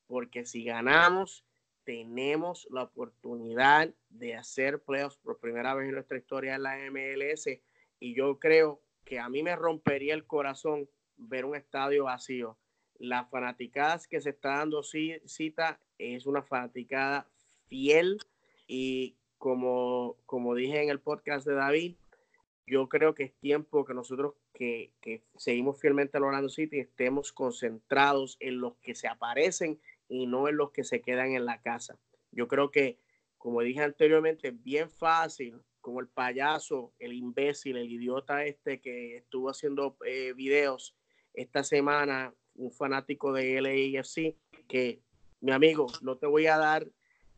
[0.06, 1.44] porque si ganamos,
[1.84, 7.48] tenemos la oportunidad de hacer playoffs por primera vez en nuestra historia en la MLS
[7.98, 12.56] y yo creo que a mí me rompería el corazón ver un estadio vacío.
[12.98, 17.26] La fanaticada que se está dando cita es una fanaticada
[17.66, 18.18] fiel
[18.66, 21.96] y como, como dije en el podcast de David,
[22.66, 27.32] yo creo que es tiempo que nosotros que, que seguimos fielmente al Orlando City estemos
[27.32, 29.80] concentrados en los que se aparecen
[30.12, 31.98] y no en los que se quedan en la casa.
[32.32, 32.98] Yo creo que,
[33.38, 39.16] como dije anteriormente, es bien fácil, como el payaso, el imbécil, el idiota este que
[39.16, 40.94] estuvo haciendo eh, videos
[41.32, 44.36] esta semana, un fanático de LAFC,
[44.68, 45.00] que
[45.40, 46.86] mi amigo, no te voy a dar,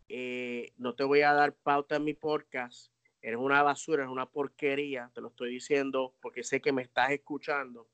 [0.09, 2.91] eh, no te voy a dar pauta en mi podcast,
[3.23, 7.13] eres una basura, eres una porquería, te lo estoy diciendo porque sé que me estás
[7.13, 7.89] escuchando.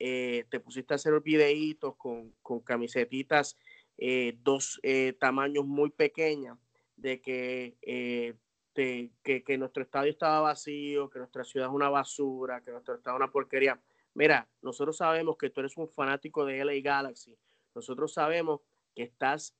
[0.00, 3.58] Eh, te pusiste a hacer videitos con, con camisetitas
[4.00, 6.56] eh, dos eh, tamaños muy pequeños,
[6.94, 8.34] de que, eh,
[8.72, 13.22] que, nuestro estadio estaba vacío, que nuestra ciudad es una basura, que nuestro estado es
[13.22, 13.80] una porquería.
[14.14, 17.36] Mira, nosotros sabemos que tú eres un fanático de LA Galaxy.
[17.74, 18.60] Nosotros sabemos
[18.94, 19.56] que estás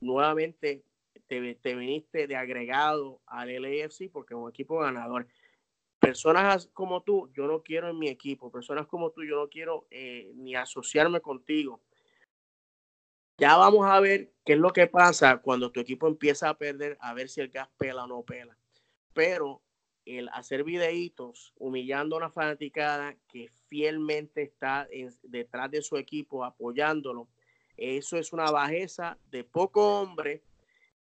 [0.00, 0.84] nuevamente,
[1.26, 5.26] te, te viniste de agregado al LAFC porque es un equipo ganador.
[5.98, 8.50] Personas como tú, yo no quiero en mi equipo.
[8.50, 11.82] Personas como tú, yo no quiero ni asociarme contigo
[13.42, 16.96] ya vamos a ver qué es lo que pasa cuando tu equipo empieza a perder,
[17.00, 18.56] a ver si el gas pela o no pela.
[19.14, 19.64] Pero
[20.04, 24.86] el hacer videitos humillando a una fanaticada que fielmente está
[25.24, 27.26] detrás de su equipo apoyándolo,
[27.76, 30.44] eso es una bajeza de poco hombre.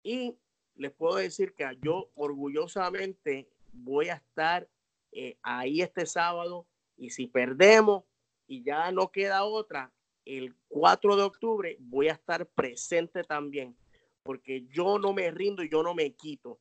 [0.01, 0.35] Y
[0.73, 4.67] les puedo decir que yo orgullosamente voy a estar
[5.11, 6.65] eh, ahí este sábado
[6.97, 8.03] y si perdemos
[8.47, 9.93] y ya no queda otra,
[10.25, 13.77] el 4 de octubre voy a estar presente también,
[14.23, 16.59] porque yo no me rindo y yo no me quito.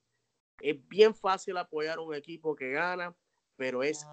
[0.60, 3.16] Es bien fácil apoyar a un equipo que gana,
[3.56, 4.06] pero es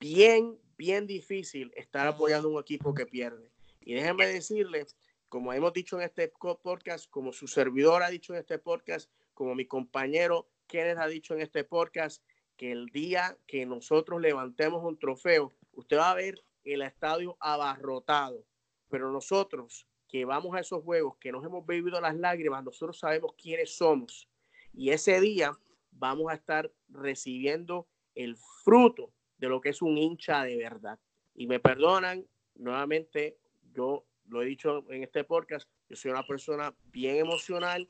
[0.00, 3.50] bien, bien difícil estar apoyando a un equipo que pierde.
[3.80, 4.86] Y déjenme decirle,
[5.28, 6.32] como hemos dicho en este
[6.62, 11.34] podcast, como su servidor ha dicho en este podcast, como mi compañero Kenneth ha dicho
[11.34, 12.22] en este podcast,
[12.56, 18.44] que el día que nosotros levantemos un trofeo, usted va a ver el estadio abarrotado.
[18.88, 23.34] Pero nosotros que vamos a esos juegos, que nos hemos bebido las lágrimas, nosotros sabemos
[23.36, 24.28] quiénes somos.
[24.72, 25.52] Y ese día
[25.90, 30.98] vamos a estar recibiendo el fruto de lo que es un hincha de verdad.
[31.34, 33.38] Y me perdonan, nuevamente,
[33.72, 37.88] yo lo he dicho en este podcast, yo soy una persona bien emocional,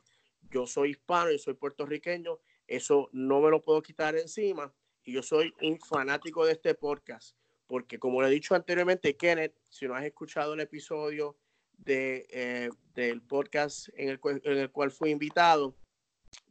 [0.50, 4.72] yo soy hispano, yo soy puertorriqueño, eso no me lo puedo quitar encima
[5.02, 7.34] y yo soy un fanático de este podcast,
[7.68, 11.36] porque como le he dicho anteriormente, Kenneth, si no has escuchado el episodio
[11.76, 15.76] de, eh, del podcast en el, en el cual fui invitado,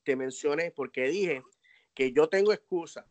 [0.03, 1.43] te mencioné porque dije
[1.93, 3.05] que yo tengo excusa.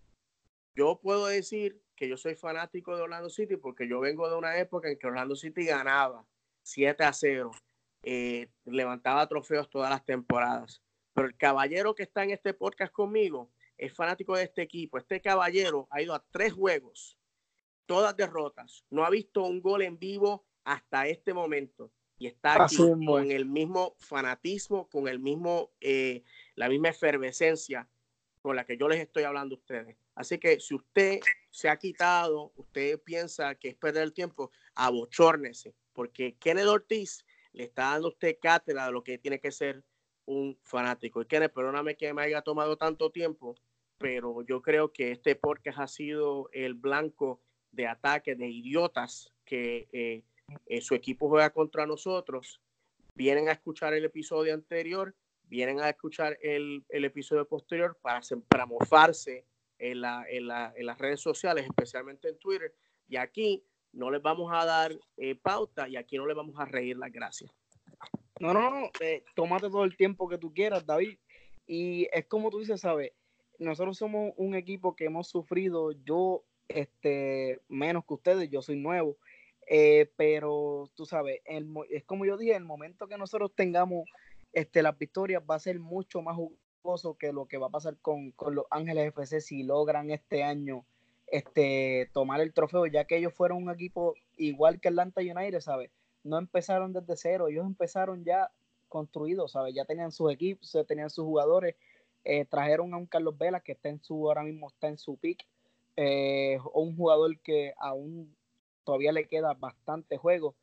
[0.75, 4.57] Yo puedo decir que yo soy fanático de Orlando City porque yo vengo de una
[4.59, 6.25] época en que Orlando City ganaba
[6.63, 7.51] 7 a 0,
[8.03, 10.83] eh, levantaba trofeos todas las temporadas.
[11.13, 14.99] Pero el caballero que está en este podcast conmigo es fanático de este equipo.
[14.99, 17.19] Este caballero ha ido a tres juegos,
[17.87, 18.85] todas derrotas.
[18.91, 21.91] No ha visto un gol en vivo hasta este momento.
[22.19, 22.77] Y está aquí
[23.07, 26.23] con el mismo fanatismo, con el mismo, eh,
[26.55, 27.89] la misma efervescencia
[28.41, 29.97] con la que yo les estoy hablando a ustedes.
[30.15, 31.21] Así que si usted
[31.51, 37.65] se ha quitado, usted piensa que es perder el tiempo, abochórnese, porque Kenneth Ortiz le
[37.65, 39.83] está dando a usted cátedra de lo que tiene que ser
[40.27, 41.21] un fanático.
[41.21, 43.57] Y Kenneth, perdóname que me haya tomado tanto tiempo,
[43.99, 47.41] pero yo creo que este podcast ha sido el blanco
[47.77, 50.25] de ataques de idiotas que eh,
[50.67, 52.61] eh, su equipo juega contra nosotros.
[53.15, 55.15] Vienen a escuchar el episodio anterior,
[55.45, 59.47] vienen a escuchar el, episodio posterior para, para mofarse
[59.79, 62.75] en, en, las redes sociales, especialmente en Twitter.
[63.09, 66.65] Y aquí no les vamos a dar eh, pauta y aquí no les vamos a
[66.65, 67.51] reír las gracias.
[68.39, 71.19] No, no, no, eh, tómate todo el tiempo que tú quieras, David.
[71.67, 73.13] Y es como tú dices, ¿sabes?
[73.59, 79.17] Nosotros somos un equipo que hemos sufrido, yo, este, menos que ustedes, yo soy nuevo,
[79.69, 81.41] eh, pero tú sabes,
[81.91, 84.09] es como yo dije, el momento que nosotros tengamos
[84.53, 87.97] este, las victorias va a ser mucho más jugoso que lo que va a pasar
[87.99, 90.87] con, con los Ángeles FC si logran este año
[91.27, 95.91] este, tomar el trofeo, ya que ellos fueron un equipo igual que Atlanta United, ¿sabes?
[96.23, 98.51] No empezaron desde cero, ellos empezaron ya
[98.89, 99.75] construidos, ¿sabes?
[99.75, 101.75] Ya tenían sus equipos, tenían sus jugadores,
[102.25, 105.17] eh, trajeron a un Carlos Vela que está en su, ahora mismo está en su
[105.17, 105.45] pick,
[105.97, 108.35] eh, un jugador que aún
[108.85, 110.55] todavía le queda bastante juego.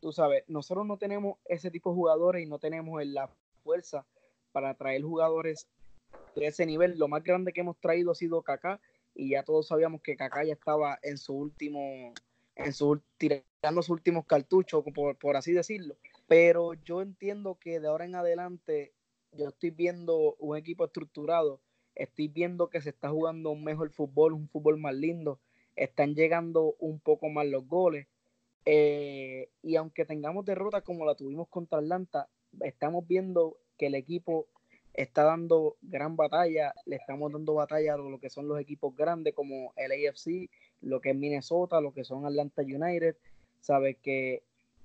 [0.00, 3.28] Tú sabes, nosotros no tenemos ese tipo de jugadores y no tenemos la
[3.62, 4.06] fuerza
[4.52, 5.68] para traer jugadores
[6.34, 6.98] de ese nivel.
[6.98, 8.80] Lo más grande que hemos traído ha sido Kaká
[9.14, 12.14] y ya todos sabíamos que Kaká ya estaba en su último,
[12.54, 15.96] en su, tirando sus últimos cartuchos, por, por así decirlo.
[16.26, 18.92] Pero yo entiendo que de ahora en adelante
[19.32, 21.60] yo estoy viendo un equipo estructurado,
[21.98, 25.38] estoy viendo que se está jugando un mejor fútbol, un fútbol más lindo,
[25.76, 28.06] están llegando un poco más los goles.
[28.64, 32.28] Eh, y aunque tengamos derrotas como la tuvimos contra Atlanta,
[32.60, 34.46] estamos viendo que el equipo
[34.94, 39.34] está dando gran batalla, le estamos dando batalla a lo que son los equipos grandes
[39.34, 43.16] como el AFC, lo que es Minnesota, lo que son Atlanta United,
[43.60, 44.42] sabes que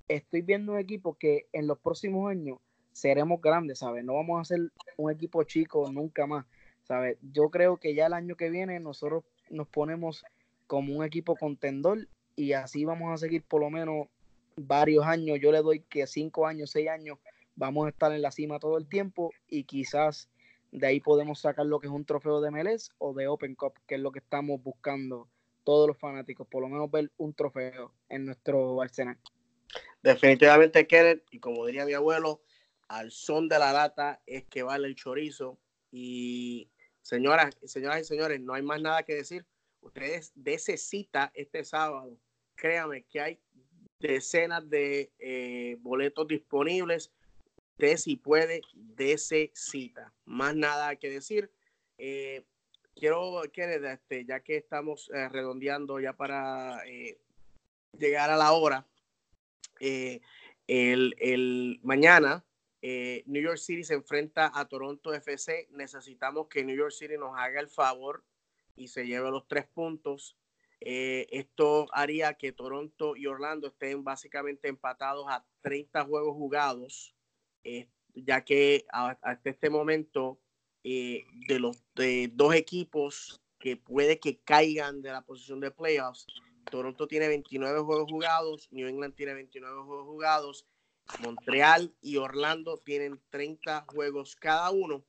[0.07, 2.59] estoy viendo un equipo que en los próximos años
[2.91, 4.03] seremos grandes, ¿sabes?
[4.03, 6.45] No vamos a ser un equipo chico nunca más,
[6.84, 7.17] ¿sabes?
[7.21, 10.25] Yo creo que ya el año que viene nosotros nos ponemos
[10.67, 14.07] como un equipo contendor y así vamos a seguir por lo menos
[14.55, 15.39] varios años.
[15.41, 17.17] Yo le doy que cinco años, seis años
[17.55, 20.29] vamos a estar en la cima todo el tiempo y quizás
[20.71, 23.73] de ahí podemos sacar lo que es un trofeo de MLS o de Open Cup,
[23.86, 25.27] que es lo que estamos buscando
[25.63, 29.17] todos los fanáticos, por lo menos ver un trofeo en nuestro Arsenal.
[30.01, 32.41] Definitivamente, Kenneth, y como diría mi abuelo,
[32.88, 35.57] al son de la data es que vale el chorizo.
[35.91, 36.69] Y
[37.04, 39.45] señoras, señoras y señores, no hay más nada que decir.
[39.82, 42.18] Ustedes necesitan este sábado.
[42.56, 43.39] Créanme que hay
[43.99, 47.12] decenas de eh, boletos disponibles
[47.78, 50.14] de si puede, de cita.
[50.26, 51.51] Más nada que decir.
[51.97, 52.45] Eh,
[52.95, 56.82] quiero, este, ya que estamos eh, redondeando ya para
[57.97, 58.88] llegar a la hora,
[60.68, 62.45] el, mañana
[63.25, 65.69] New York City se enfrenta a Toronto FC.
[65.71, 68.23] Necesitamos que New York City nos haga el favor
[68.75, 70.38] y se lleve los tres puntos.
[70.81, 77.15] esto haría que Toronto y Orlando estén básicamente empatados a 30 juegos jugados.
[77.63, 80.39] Eh, ya que hasta este momento
[80.84, 86.27] eh, de los de dos equipos que puede que caigan de la posición de playoffs,
[86.69, 90.65] Toronto tiene 29 juegos jugados, New England tiene 29 juegos jugados,
[91.20, 95.06] Montreal y Orlando tienen 30 juegos cada uno.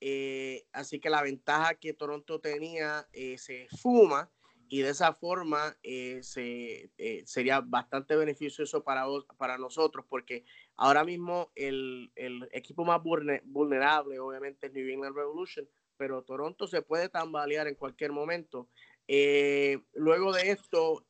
[0.00, 4.30] Eh, así que la ventaja que Toronto tenía eh, se fuma
[4.68, 6.90] y de esa forma eh, se,
[7.24, 9.04] sería bastante beneficioso para,
[9.38, 10.44] para nosotros porque
[10.76, 15.66] ahora mismo el, el equipo más vulnerable obviamente es New England Revolution,
[15.96, 18.68] pero Toronto se puede tambalear en cualquier momento.
[19.06, 21.06] luego de esto,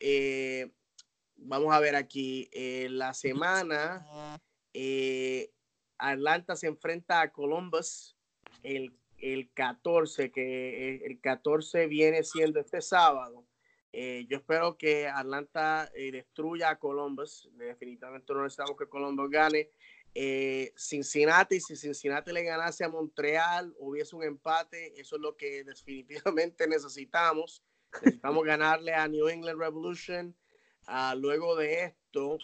[1.45, 2.49] vamos a ver aquí,
[2.88, 4.40] la semana,
[5.99, 8.16] Atlanta se enfrenta a Columbus
[8.62, 13.47] el, el 14, que el 14 viene siendo este sábado.
[13.97, 17.49] Eh, yo espero que Atlanta eh, destruya a Columbus.
[17.53, 19.70] Definitivamente no necesitamos que Columbus gane.
[20.16, 25.01] Eh, Cincinnati, si Cincinnati le ganase a Montreal, hubiese un empate.
[25.01, 27.62] Eso es lo que definitivamente necesitamos.
[28.03, 30.34] Necesitamos ganarle a New England Revolution.
[30.87, 32.39] Ah, luego de esto,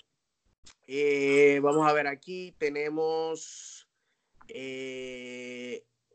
[1.63, 3.89] vamos a ver aquí, tenemos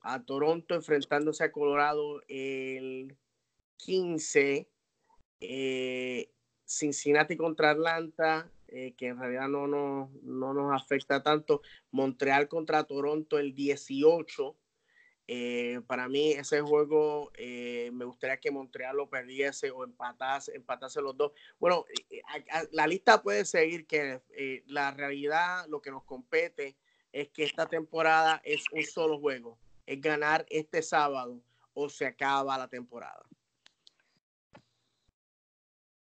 [0.01, 3.17] a Toronto enfrentándose a Colorado el
[3.77, 4.69] 15,
[5.39, 6.31] eh,
[6.63, 11.61] Cincinnati contra Atlanta, eh, que en realidad no, no, no, nos afecta tanto,
[11.91, 14.55] Montreal contra Toronto el 18.
[15.27, 21.17] Eh, para mí ese juego me gustaría que Montreal lo perdiese o empatase, empatase los
[21.17, 21.31] dos.
[21.59, 21.85] Bueno,
[22.71, 24.21] la lista puede seguir que
[24.67, 26.75] la realidad, lo que nos compete
[27.11, 31.41] es que esta temporada es un solo juego es ganar este sábado
[31.73, 33.23] o se acaba la temporada.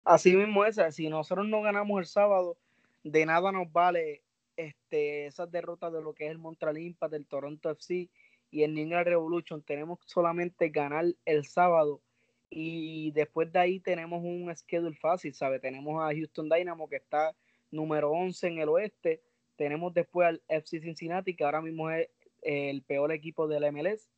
[0.04, 2.58] Así mismo es, si nosotros no ganamos el sábado,
[3.04, 4.24] de nada nos vale
[4.56, 8.10] este, esas derrotas de lo que es el Montreal Impact, del Toronto FC
[8.52, 9.62] y el New Revolution.
[9.62, 12.02] Tenemos solamente ganar el sábado
[12.50, 15.60] y después de ahí tenemos un schedule fácil, ¿sabe?
[15.60, 17.36] Tenemos a Houston Dynamo que está
[17.72, 19.22] número 11 en el oeste.
[19.56, 22.10] Tenemos después al FC Cincinnati que ahora mismo es
[22.42, 24.10] el peor equipo del MLS.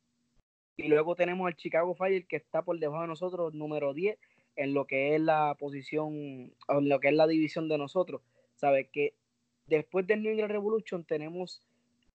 [0.76, 4.18] Y luego tenemos el Chicago Fire que está por debajo de nosotros, número 10,
[4.56, 6.14] en lo que es la posición,
[6.68, 8.22] en lo que es la división de nosotros.
[8.54, 9.14] Sabes que
[9.66, 11.62] después del New England Revolution tenemos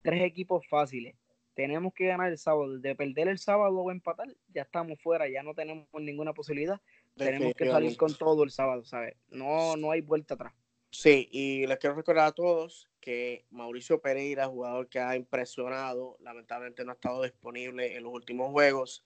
[0.03, 1.15] tres equipos fáciles.
[1.55, 2.79] Tenemos que ganar el sábado.
[2.79, 6.81] De perder el sábado o empatar, ya estamos fuera, ya no tenemos ninguna posibilidad.
[7.17, 9.17] Tenemos que salir con todo el sábado, ¿sabes?
[9.29, 10.53] No, no hay vuelta atrás.
[10.91, 16.85] Sí, y les quiero recordar a todos que Mauricio Pereira, jugador que ha impresionado, lamentablemente
[16.85, 19.05] no ha estado disponible en los últimos juegos.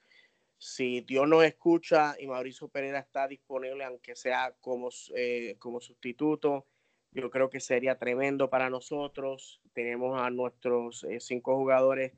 [0.58, 6.66] Si Dios nos escucha y Mauricio Pereira está disponible, aunque sea como, eh, como sustituto,
[7.12, 9.60] yo creo que sería tremendo para nosotros.
[9.72, 12.12] Tenemos a nuestros eh, cinco jugadores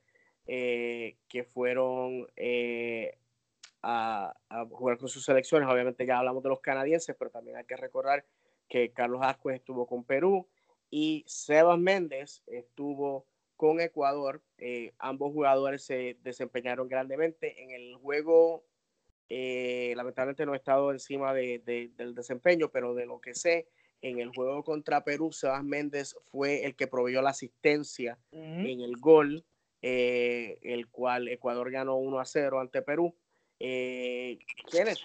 [0.53, 2.27] eh, que fueron
[3.83, 5.69] a, a, jugar con sus selecciones.
[5.69, 8.25] Obviamente ya hablamos de los canadienses, pero también hay que recordar
[8.69, 10.49] que Carlos Ascuez estuvo con Perú
[10.91, 13.27] y Sebas Méndez estuvo
[13.57, 14.43] con Ecuador.
[14.59, 18.65] Eh, ambos jugadores se desempeñaron grandemente en el juego.
[19.29, 23.69] Eh, lamentablemente no he estado encima del desempeño, pero de lo que sé,
[24.03, 28.97] en el juego contra Perú, Sebas Méndez fue el que proveyó la asistencia en el
[28.97, 29.45] gol,
[29.83, 33.15] eh, el cual Ecuador ganó 1 a 0 ante Perú.
[33.59, 34.39] Eh,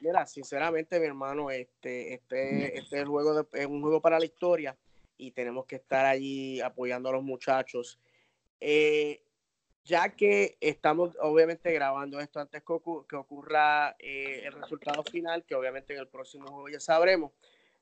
[0.01, 4.78] Mira, sinceramente, mi hermano, este, este, este juego es un juego para la historia
[5.17, 7.99] y tenemos que estar allí apoyando a los muchachos.
[8.61, 9.21] Eh,
[9.84, 15.93] ya que estamos obviamente grabando esto antes que, ocurra eh, el resultado final, que obviamente
[15.93, 17.32] en el próximo juego ya sabremos,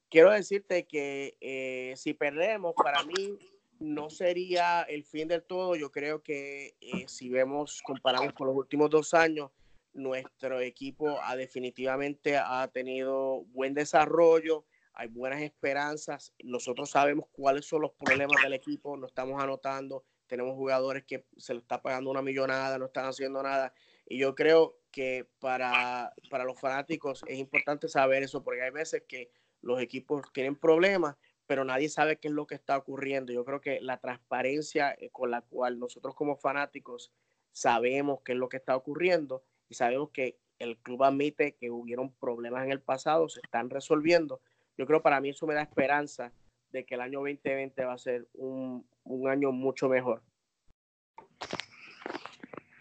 [0.10, 3.38] quiero decirte que si perdemos, para mí
[3.84, 5.76] no sería el fin del todo.
[5.76, 6.76] Yo creo que
[7.08, 9.52] si vemos, comparamos con los últimos dos años,
[9.94, 17.82] nuestro equipo ha definitivamente ha tenido buen desarrollo, hay buenas esperanzas, nosotros sabemos cuáles son
[17.82, 22.22] los problemas del equipo, no estamos anotando, tenemos jugadores que se le está pagando una
[22.22, 23.74] millonada, no están haciendo nada,
[24.08, 29.04] y yo creo que para, para los fanáticos es importante saber eso, porque hay veces
[29.08, 29.30] que
[29.62, 31.16] los equipos tienen problemas,
[31.46, 33.34] pero nadie sabe qué es lo que está ocurriendo.
[33.34, 37.12] Yo creo que la transparencia eh, con la cual nosotros como fanáticos
[37.52, 42.14] sabemos qué es lo que está ocurriendo y sabemos que el club admite que hubieron
[42.14, 44.42] problemas en el pasado, se están resolviendo.
[44.78, 46.34] Yo creo para mí eso me da esperanza
[46.72, 48.86] de que el año 2020 va a ser un,
[49.28, 50.24] año mucho mejor.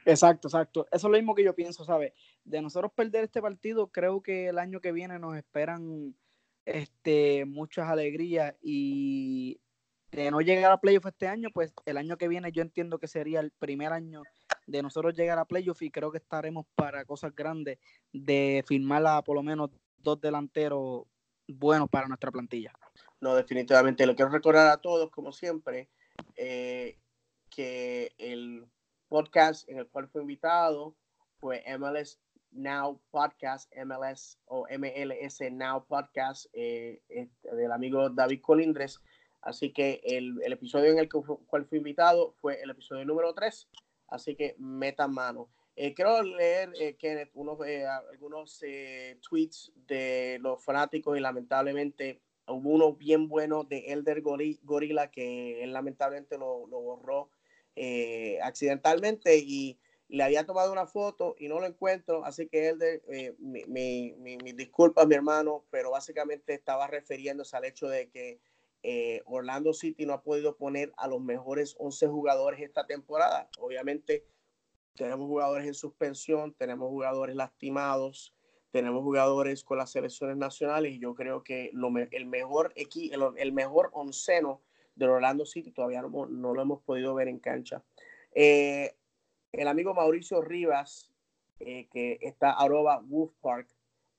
[0.04, 0.86] Exacto, exacto.
[0.90, 2.12] Eso es lo mismo que yo pienso, ¿sabes?
[2.44, 6.16] De nosotros perder este partido, creo que el año que viene nos esperan
[6.64, 9.60] este, muchas alegrías y
[10.10, 13.08] de no llegar a playoff este año, pues el año que viene yo entiendo que
[13.08, 14.22] sería el primer año
[14.66, 17.78] de nosotros llegar a playoff y creo que estaremos para cosas grandes
[18.12, 21.04] de firmar por lo menos dos delanteros
[21.48, 22.72] buenos para nuestra plantilla.
[23.20, 24.06] No, definitivamente.
[24.06, 25.88] Lo quiero recordar a todos, como siempre,
[26.36, 26.98] eh,
[27.48, 28.66] que el
[29.08, 30.96] podcast en el cual fue invitado
[31.38, 32.18] fue MLS
[32.52, 39.00] Now Podcast, MLS o MLS Now Podcast eh, del amigo David Colindres.
[39.42, 43.68] Así que el, episodio en el cual fue invitado fue el episodio número 3.
[44.08, 45.48] Así que metan mano.
[45.74, 52.20] Eh, quiero leer, eh, Kenneth, unos, eh, algunos eh, tweets de los fanáticos y lamentablemente
[52.46, 57.30] hubo uno bien bueno de Elder Gorilla que él lamentablemente lo borró
[58.42, 59.78] accidentalmente y
[60.12, 63.02] le había tomado una foto y no lo encuentro, así que Elder,
[63.38, 68.38] mi, mi, mi, mi, disculpas mi hermano, pero básicamente estaba refiriéndose al hecho de que
[69.24, 73.48] Orlando City no ha podido poner a los mejores 11 jugadores esta temporada.
[73.58, 74.26] Obviamente
[74.94, 78.34] tenemos jugadores en suspensión, tenemos jugadores lastimados,
[78.70, 81.70] tenemos jugadores con las selecciones nacionales y yo creo que
[82.10, 84.60] el mejor equipo, el, mejor onceno
[84.94, 87.82] de Orlando City todavía no, lo hemos podido ver en cancha.
[88.34, 88.94] Eh,
[89.52, 91.12] el amigo Mauricio Rivas,
[91.60, 93.68] eh, que está arroba Wolf Park,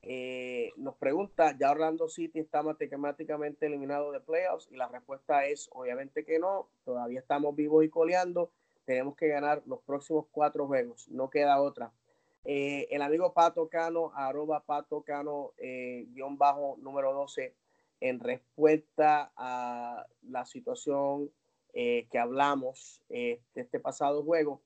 [0.06, 4.68] eh, nos pregunta, ¿ya Orlando City está matemáticamente eliminado de playoffs?
[4.70, 8.52] Y la respuesta es obviamente que no, todavía estamos vivos y coleando
[8.84, 11.94] tenemos que ganar los próximos cuatro juegos, no queda otra.
[12.44, 17.56] Eh, el amigo Pato Cano, arroba Pato Cano, eh, guion bajo número 12,
[18.02, 21.32] en respuesta a la situación
[21.72, 24.62] que hablamos de este pasado juego,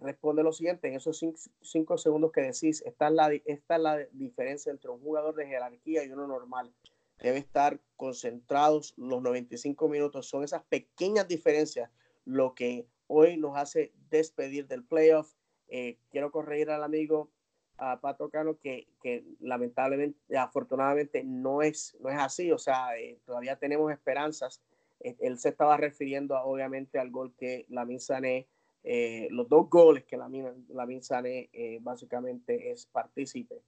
[0.00, 1.24] responde lo siguiente, en esos
[1.62, 5.46] cinco, segundos que decís, esta es, la, esta es la diferencia entre un jugador de
[5.46, 6.72] jerarquía y uno normal.
[7.18, 10.28] Debe estar concentrados los 95 minutos.
[10.28, 11.90] Son esas pequeñas diferencias
[12.24, 15.32] lo que hoy nos hace despedir del playoff.
[15.68, 17.30] Eh, quiero corregir al amigo
[17.78, 23.18] a Pato Cano que, que, lamentablemente, afortunadamente no es, no es así, o sea, eh,
[23.24, 24.60] todavía tenemos esperanzas.
[25.00, 28.48] Eh, él se estaba refiriendo obviamente al gol que la Sané,
[28.82, 30.28] los dos goles que la,
[30.68, 31.50] la Sané
[31.80, 33.62] básicamente es partícipe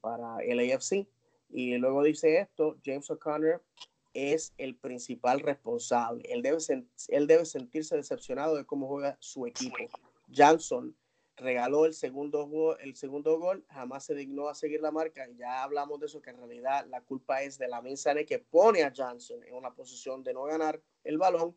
[0.00, 1.06] para el AFC.
[1.50, 3.62] Y luego dice esto, James O'Connor
[4.14, 6.22] es el principal responsable.
[6.28, 6.58] Él debe,
[7.08, 9.76] él debe sentirse decepcionado de cómo juega su equipo.
[10.34, 10.94] Johnson
[11.36, 15.26] regaló el segundo, el segundo gol, jamás se dignó a seguir la marca.
[15.36, 18.82] Ya hablamos de eso, que en realidad la culpa es de la Minsane que pone
[18.82, 21.56] a Johnson en una posición de no ganar el balón.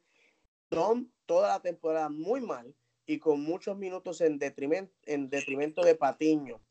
[0.74, 5.96] Tom toda la temporada muy mal y con muchos minutos en detrimento, en detrimento de
[5.96, 6.62] Patiño.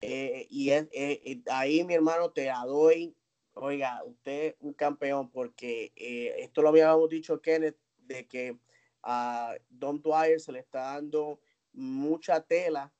[0.00, 3.16] Eh, y eh, ahí, mi hermano, te doy
[3.56, 8.58] Oiga, usted un campeón, porque eh, esto lo habíamos dicho, Kenneth, de que
[9.00, 11.40] a Don Dwyer se le está dando
[11.72, 12.92] mucha tela,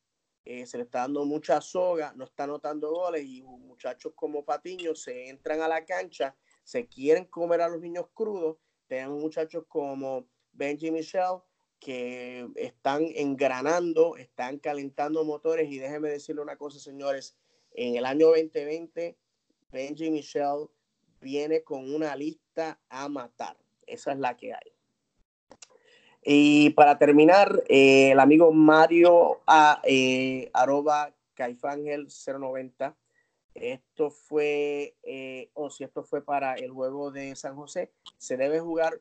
[0.45, 4.95] eh, se le está dando mucha soga, no está anotando goles y muchachos como Patiño
[4.95, 8.59] se entran a la cancha, se quieren comer a los niños crudos.
[8.87, 11.41] Tenemos muchachos como Benji Michel
[11.79, 17.37] que están engranando, están calentando motores y déjenme decirle una cosa, señores,
[17.73, 19.19] en el año 2020
[19.71, 20.69] Benji Michelle
[21.21, 23.57] viene con una lista a matar.
[23.87, 24.73] Esa es la que hay.
[26.23, 32.97] Y para terminar, eh, el amigo Mario a, eh, arroba caifangel 090.
[33.55, 38.59] Esto fue, eh, o si esto fue para el juego de San José, se debe
[38.61, 39.01] jugar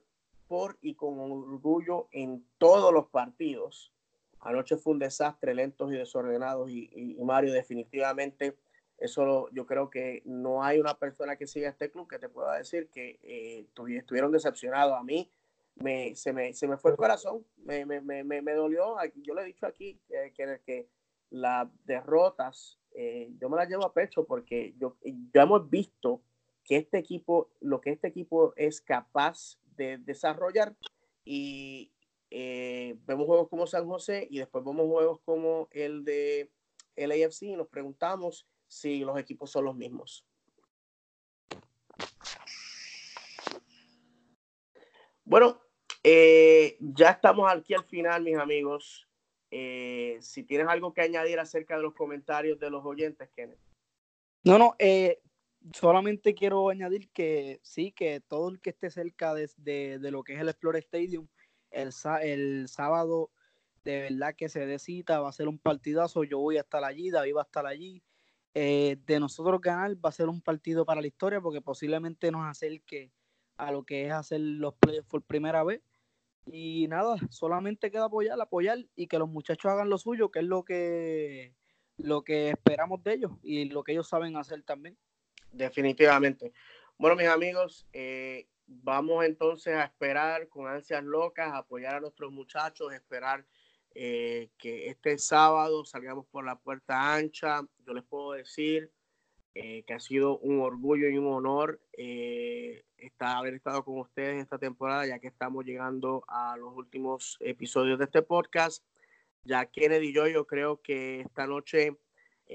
[0.82, 3.91] y con orgullo en todos los partidos.
[4.39, 8.58] Anoche fue un desastre, lentos y desordenados, y Mario definitivamente
[8.97, 12.58] eso yo creo que no hay una persona que siga este club que te pueda
[12.58, 14.97] decir que eh, estuvieron decepcionados.
[14.97, 15.30] A mí
[15.76, 18.95] me, se, me, se me fue el corazón, me, me, me, me dolió.
[19.16, 20.88] Yo le he dicho aquí que, que, que
[21.32, 24.95] las derrotas eh, yo me las llevo a pecho porque yo,
[25.34, 26.22] ya hemos visto
[26.64, 30.76] que este equipo, lo que este equipo es capaz de desarrollar
[31.24, 31.92] y
[32.30, 36.52] eh, vemos juegos como San José y después vemos juegos como el de
[36.96, 40.26] el AFC y nos preguntamos si los equipos son los mismos.
[45.26, 45.62] Bueno,
[46.04, 49.08] eh, ya estamos aquí al final, mis amigos.
[49.52, 53.60] Eh, si tienes algo que añadir acerca de los comentarios de los oyentes, Kenneth.
[54.44, 55.22] No, no, eh,
[55.72, 60.34] solamente quiero añadir que sí, que todo el que esté cerca de, de, lo que
[60.34, 61.28] es el Explore Stadium,
[61.72, 61.89] el,
[62.22, 63.32] el sábado,
[63.84, 66.24] de verdad que se decita, va a ser un partidazo.
[66.24, 68.03] Yo voy a estar allí, David va a estar allí.
[68.55, 72.45] Eh, de nosotros ganar va a ser un partido para la historia porque posiblemente nos
[72.45, 73.11] acerque
[73.57, 75.82] a lo que es hacer los playoffs por primera vez.
[76.45, 80.45] Y nada, solamente queda apoyar, apoyar y que los muchachos hagan lo suyo, que es
[80.45, 81.55] lo que,
[81.97, 84.97] lo que esperamos de ellos y lo que ellos saben hacer también.
[85.54, 86.51] Definitivamente.
[86.97, 92.91] Bueno, mis amigos, eh, vamos entonces a esperar con ansias locas, apoyar a nuestros muchachos,
[92.91, 93.45] esperar
[93.93, 97.62] eh, que este sábado salgamos por la puerta ancha.
[97.86, 98.91] Yo les puedo decir
[99.54, 104.58] eh, que ha sido un orgullo y un honor estar, haber estado con ustedes esta
[104.58, 108.84] temporada, ya que estamos llegando a los últimos episodios de este podcast.
[109.43, 111.97] Ya Kennedy y yo, yo creo que esta noche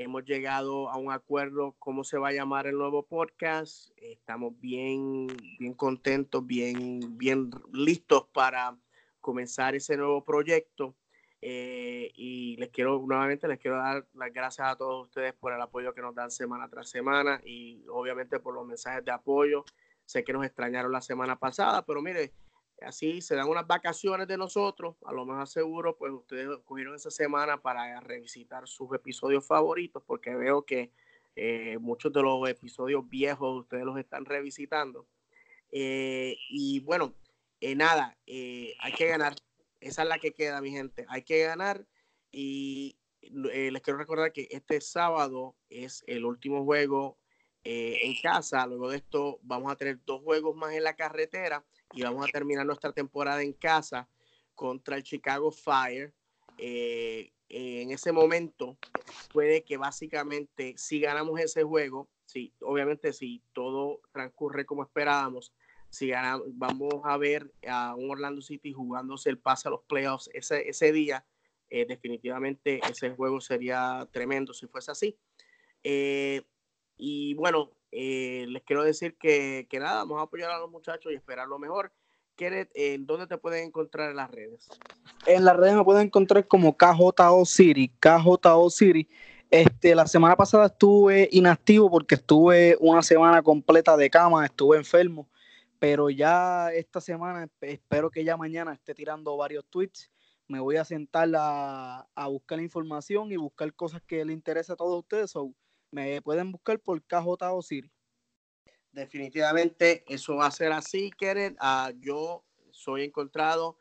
[0.01, 3.91] Hemos llegado a un acuerdo cómo se va a llamar el nuevo podcast.
[3.97, 5.27] Estamos bien,
[5.59, 8.79] bien contentos, bien, bien listos para
[9.21, 10.95] comenzar ese nuevo proyecto.
[11.43, 15.61] Eh, y les quiero nuevamente les quiero dar las gracias a todos ustedes por el
[15.61, 19.65] apoyo que nos dan semana tras semana y obviamente por los mensajes de apoyo.
[20.05, 22.33] Sé que nos extrañaron la semana pasada, pero mire,
[22.83, 27.11] así se dan unas vacaciones de nosotros, a lo más seguro, pues ustedes cogieron esa
[27.11, 30.93] semana para revisitar sus episodios favoritos, porque veo que
[31.41, 35.07] eh, muchos de los episodios viejos ustedes los están revisitando.
[35.71, 37.15] Eh, y bueno,
[37.61, 39.35] eh, nada, hay que ganar.
[39.81, 41.07] Esa es la que queda, mi gente.
[41.09, 41.87] Hay que ganar.
[42.33, 47.19] Y les quiero recordar que este sábado es el último juego
[47.63, 48.67] en casa.
[48.67, 52.31] Luego de esto vamos a tener dos juegos más en la carretera y vamos a
[52.31, 54.09] terminar nuestra temporada en casa
[54.55, 56.13] contra el Chicago Fire.
[56.59, 58.77] Eh, en ese momento
[59.33, 65.55] puede que básicamente si ganamos ese juego, si obviamente si todo transcurre como esperábamos,
[65.89, 70.29] si ganamos, vamos a ver a un Orlando City jugándose el pase a los playoffs
[70.35, 71.25] ese, ese día,
[71.71, 75.19] eh, definitivamente ese juego sería tremendo si fuese así.
[75.83, 76.43] Eh,
[76.97, 81.13] y bueno, eh, les quiero decir que, que, nada, vamos a apoyar a los muchachos
[81.13, 81.93] y esperar lo mejor.
[82.41, 84.69] ¿En dónde te pueden encontrar en las redes?
[85.27, 89.09] En las redes me pueden encontrar como KJO City, KJO City.
[89.51, 95.29] Este, la semana pasada estuve inactivo porque estuve una semana completa de cama, estuve enfermo,
[95.79, 100.11] pero ya esta semana espero que ya mañana esté tirando varios tweets.
[100.47, 104.77] Me voy a sentar a, a buscar información y buscar cosas que le interese a
[104.77, 105.35] todos ustedes.
[105.91, 107.91] Me pueden buscar por KJ Siri.
[108.93, 111.57] Definitivamente eso va a ser así, Keren.
[111.61, 113.79] Uh, yo soy encontrado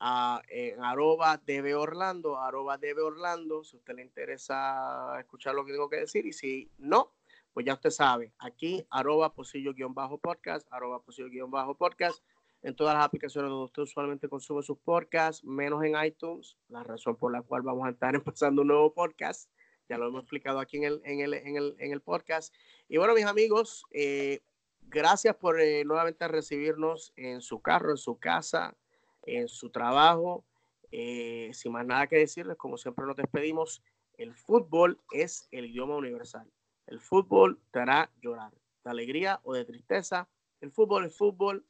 [0.00, 5.64] uh, en arroba DB Orlando, arroba DB Orlando, si a usted le interesa escuchar lo
[5.64, 7.12] que tengo que decir y si no,
[7.52, 12.22] pues ya usted sabe, aquí arroba posillo-podcast, arroba posillo-podcast,
[12.62, 17.16] en todas las aplicaciones donde usted usualmente consume sus podcasts, menos en iTunes, la razón
[17.16, 19.50] por la cual vamos a estar empezando un nuevo podcast
[19.90, 22.54] ya lo hemos explicado aquí en el, en el, en el, en el podcast.
[22.88, 24.40] Y bueno, mis amigos, eh,
[24.82, 28.76] gracias por eh, nuevamente recibirnos en su carro, en su casa,
[29.22, 30.44] en su trabajo.
[30.92, 33.82] Eh, sin más nada que decirles, como siempre nos despedimos,
[34.16, 36.48] el fútbol es el idioma universal.
[36.86, 38.52] El fútbol te hará llorar,
[38.84, 40.28] de alegría o de tristeza.
[40.60, 41.66] El fútbol es fútbol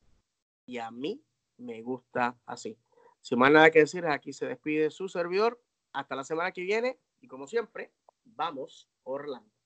[0.66, 1.24] y a mí
[1.56, 2.76] me gusta así.
[3.22, 5.58] Sin más nada que decirles, aquí se despide su servidor.
[5.92, 7.92] Hasta la semana que viene y como siempre,
[8.24, 9.59] Vamos, Orlando.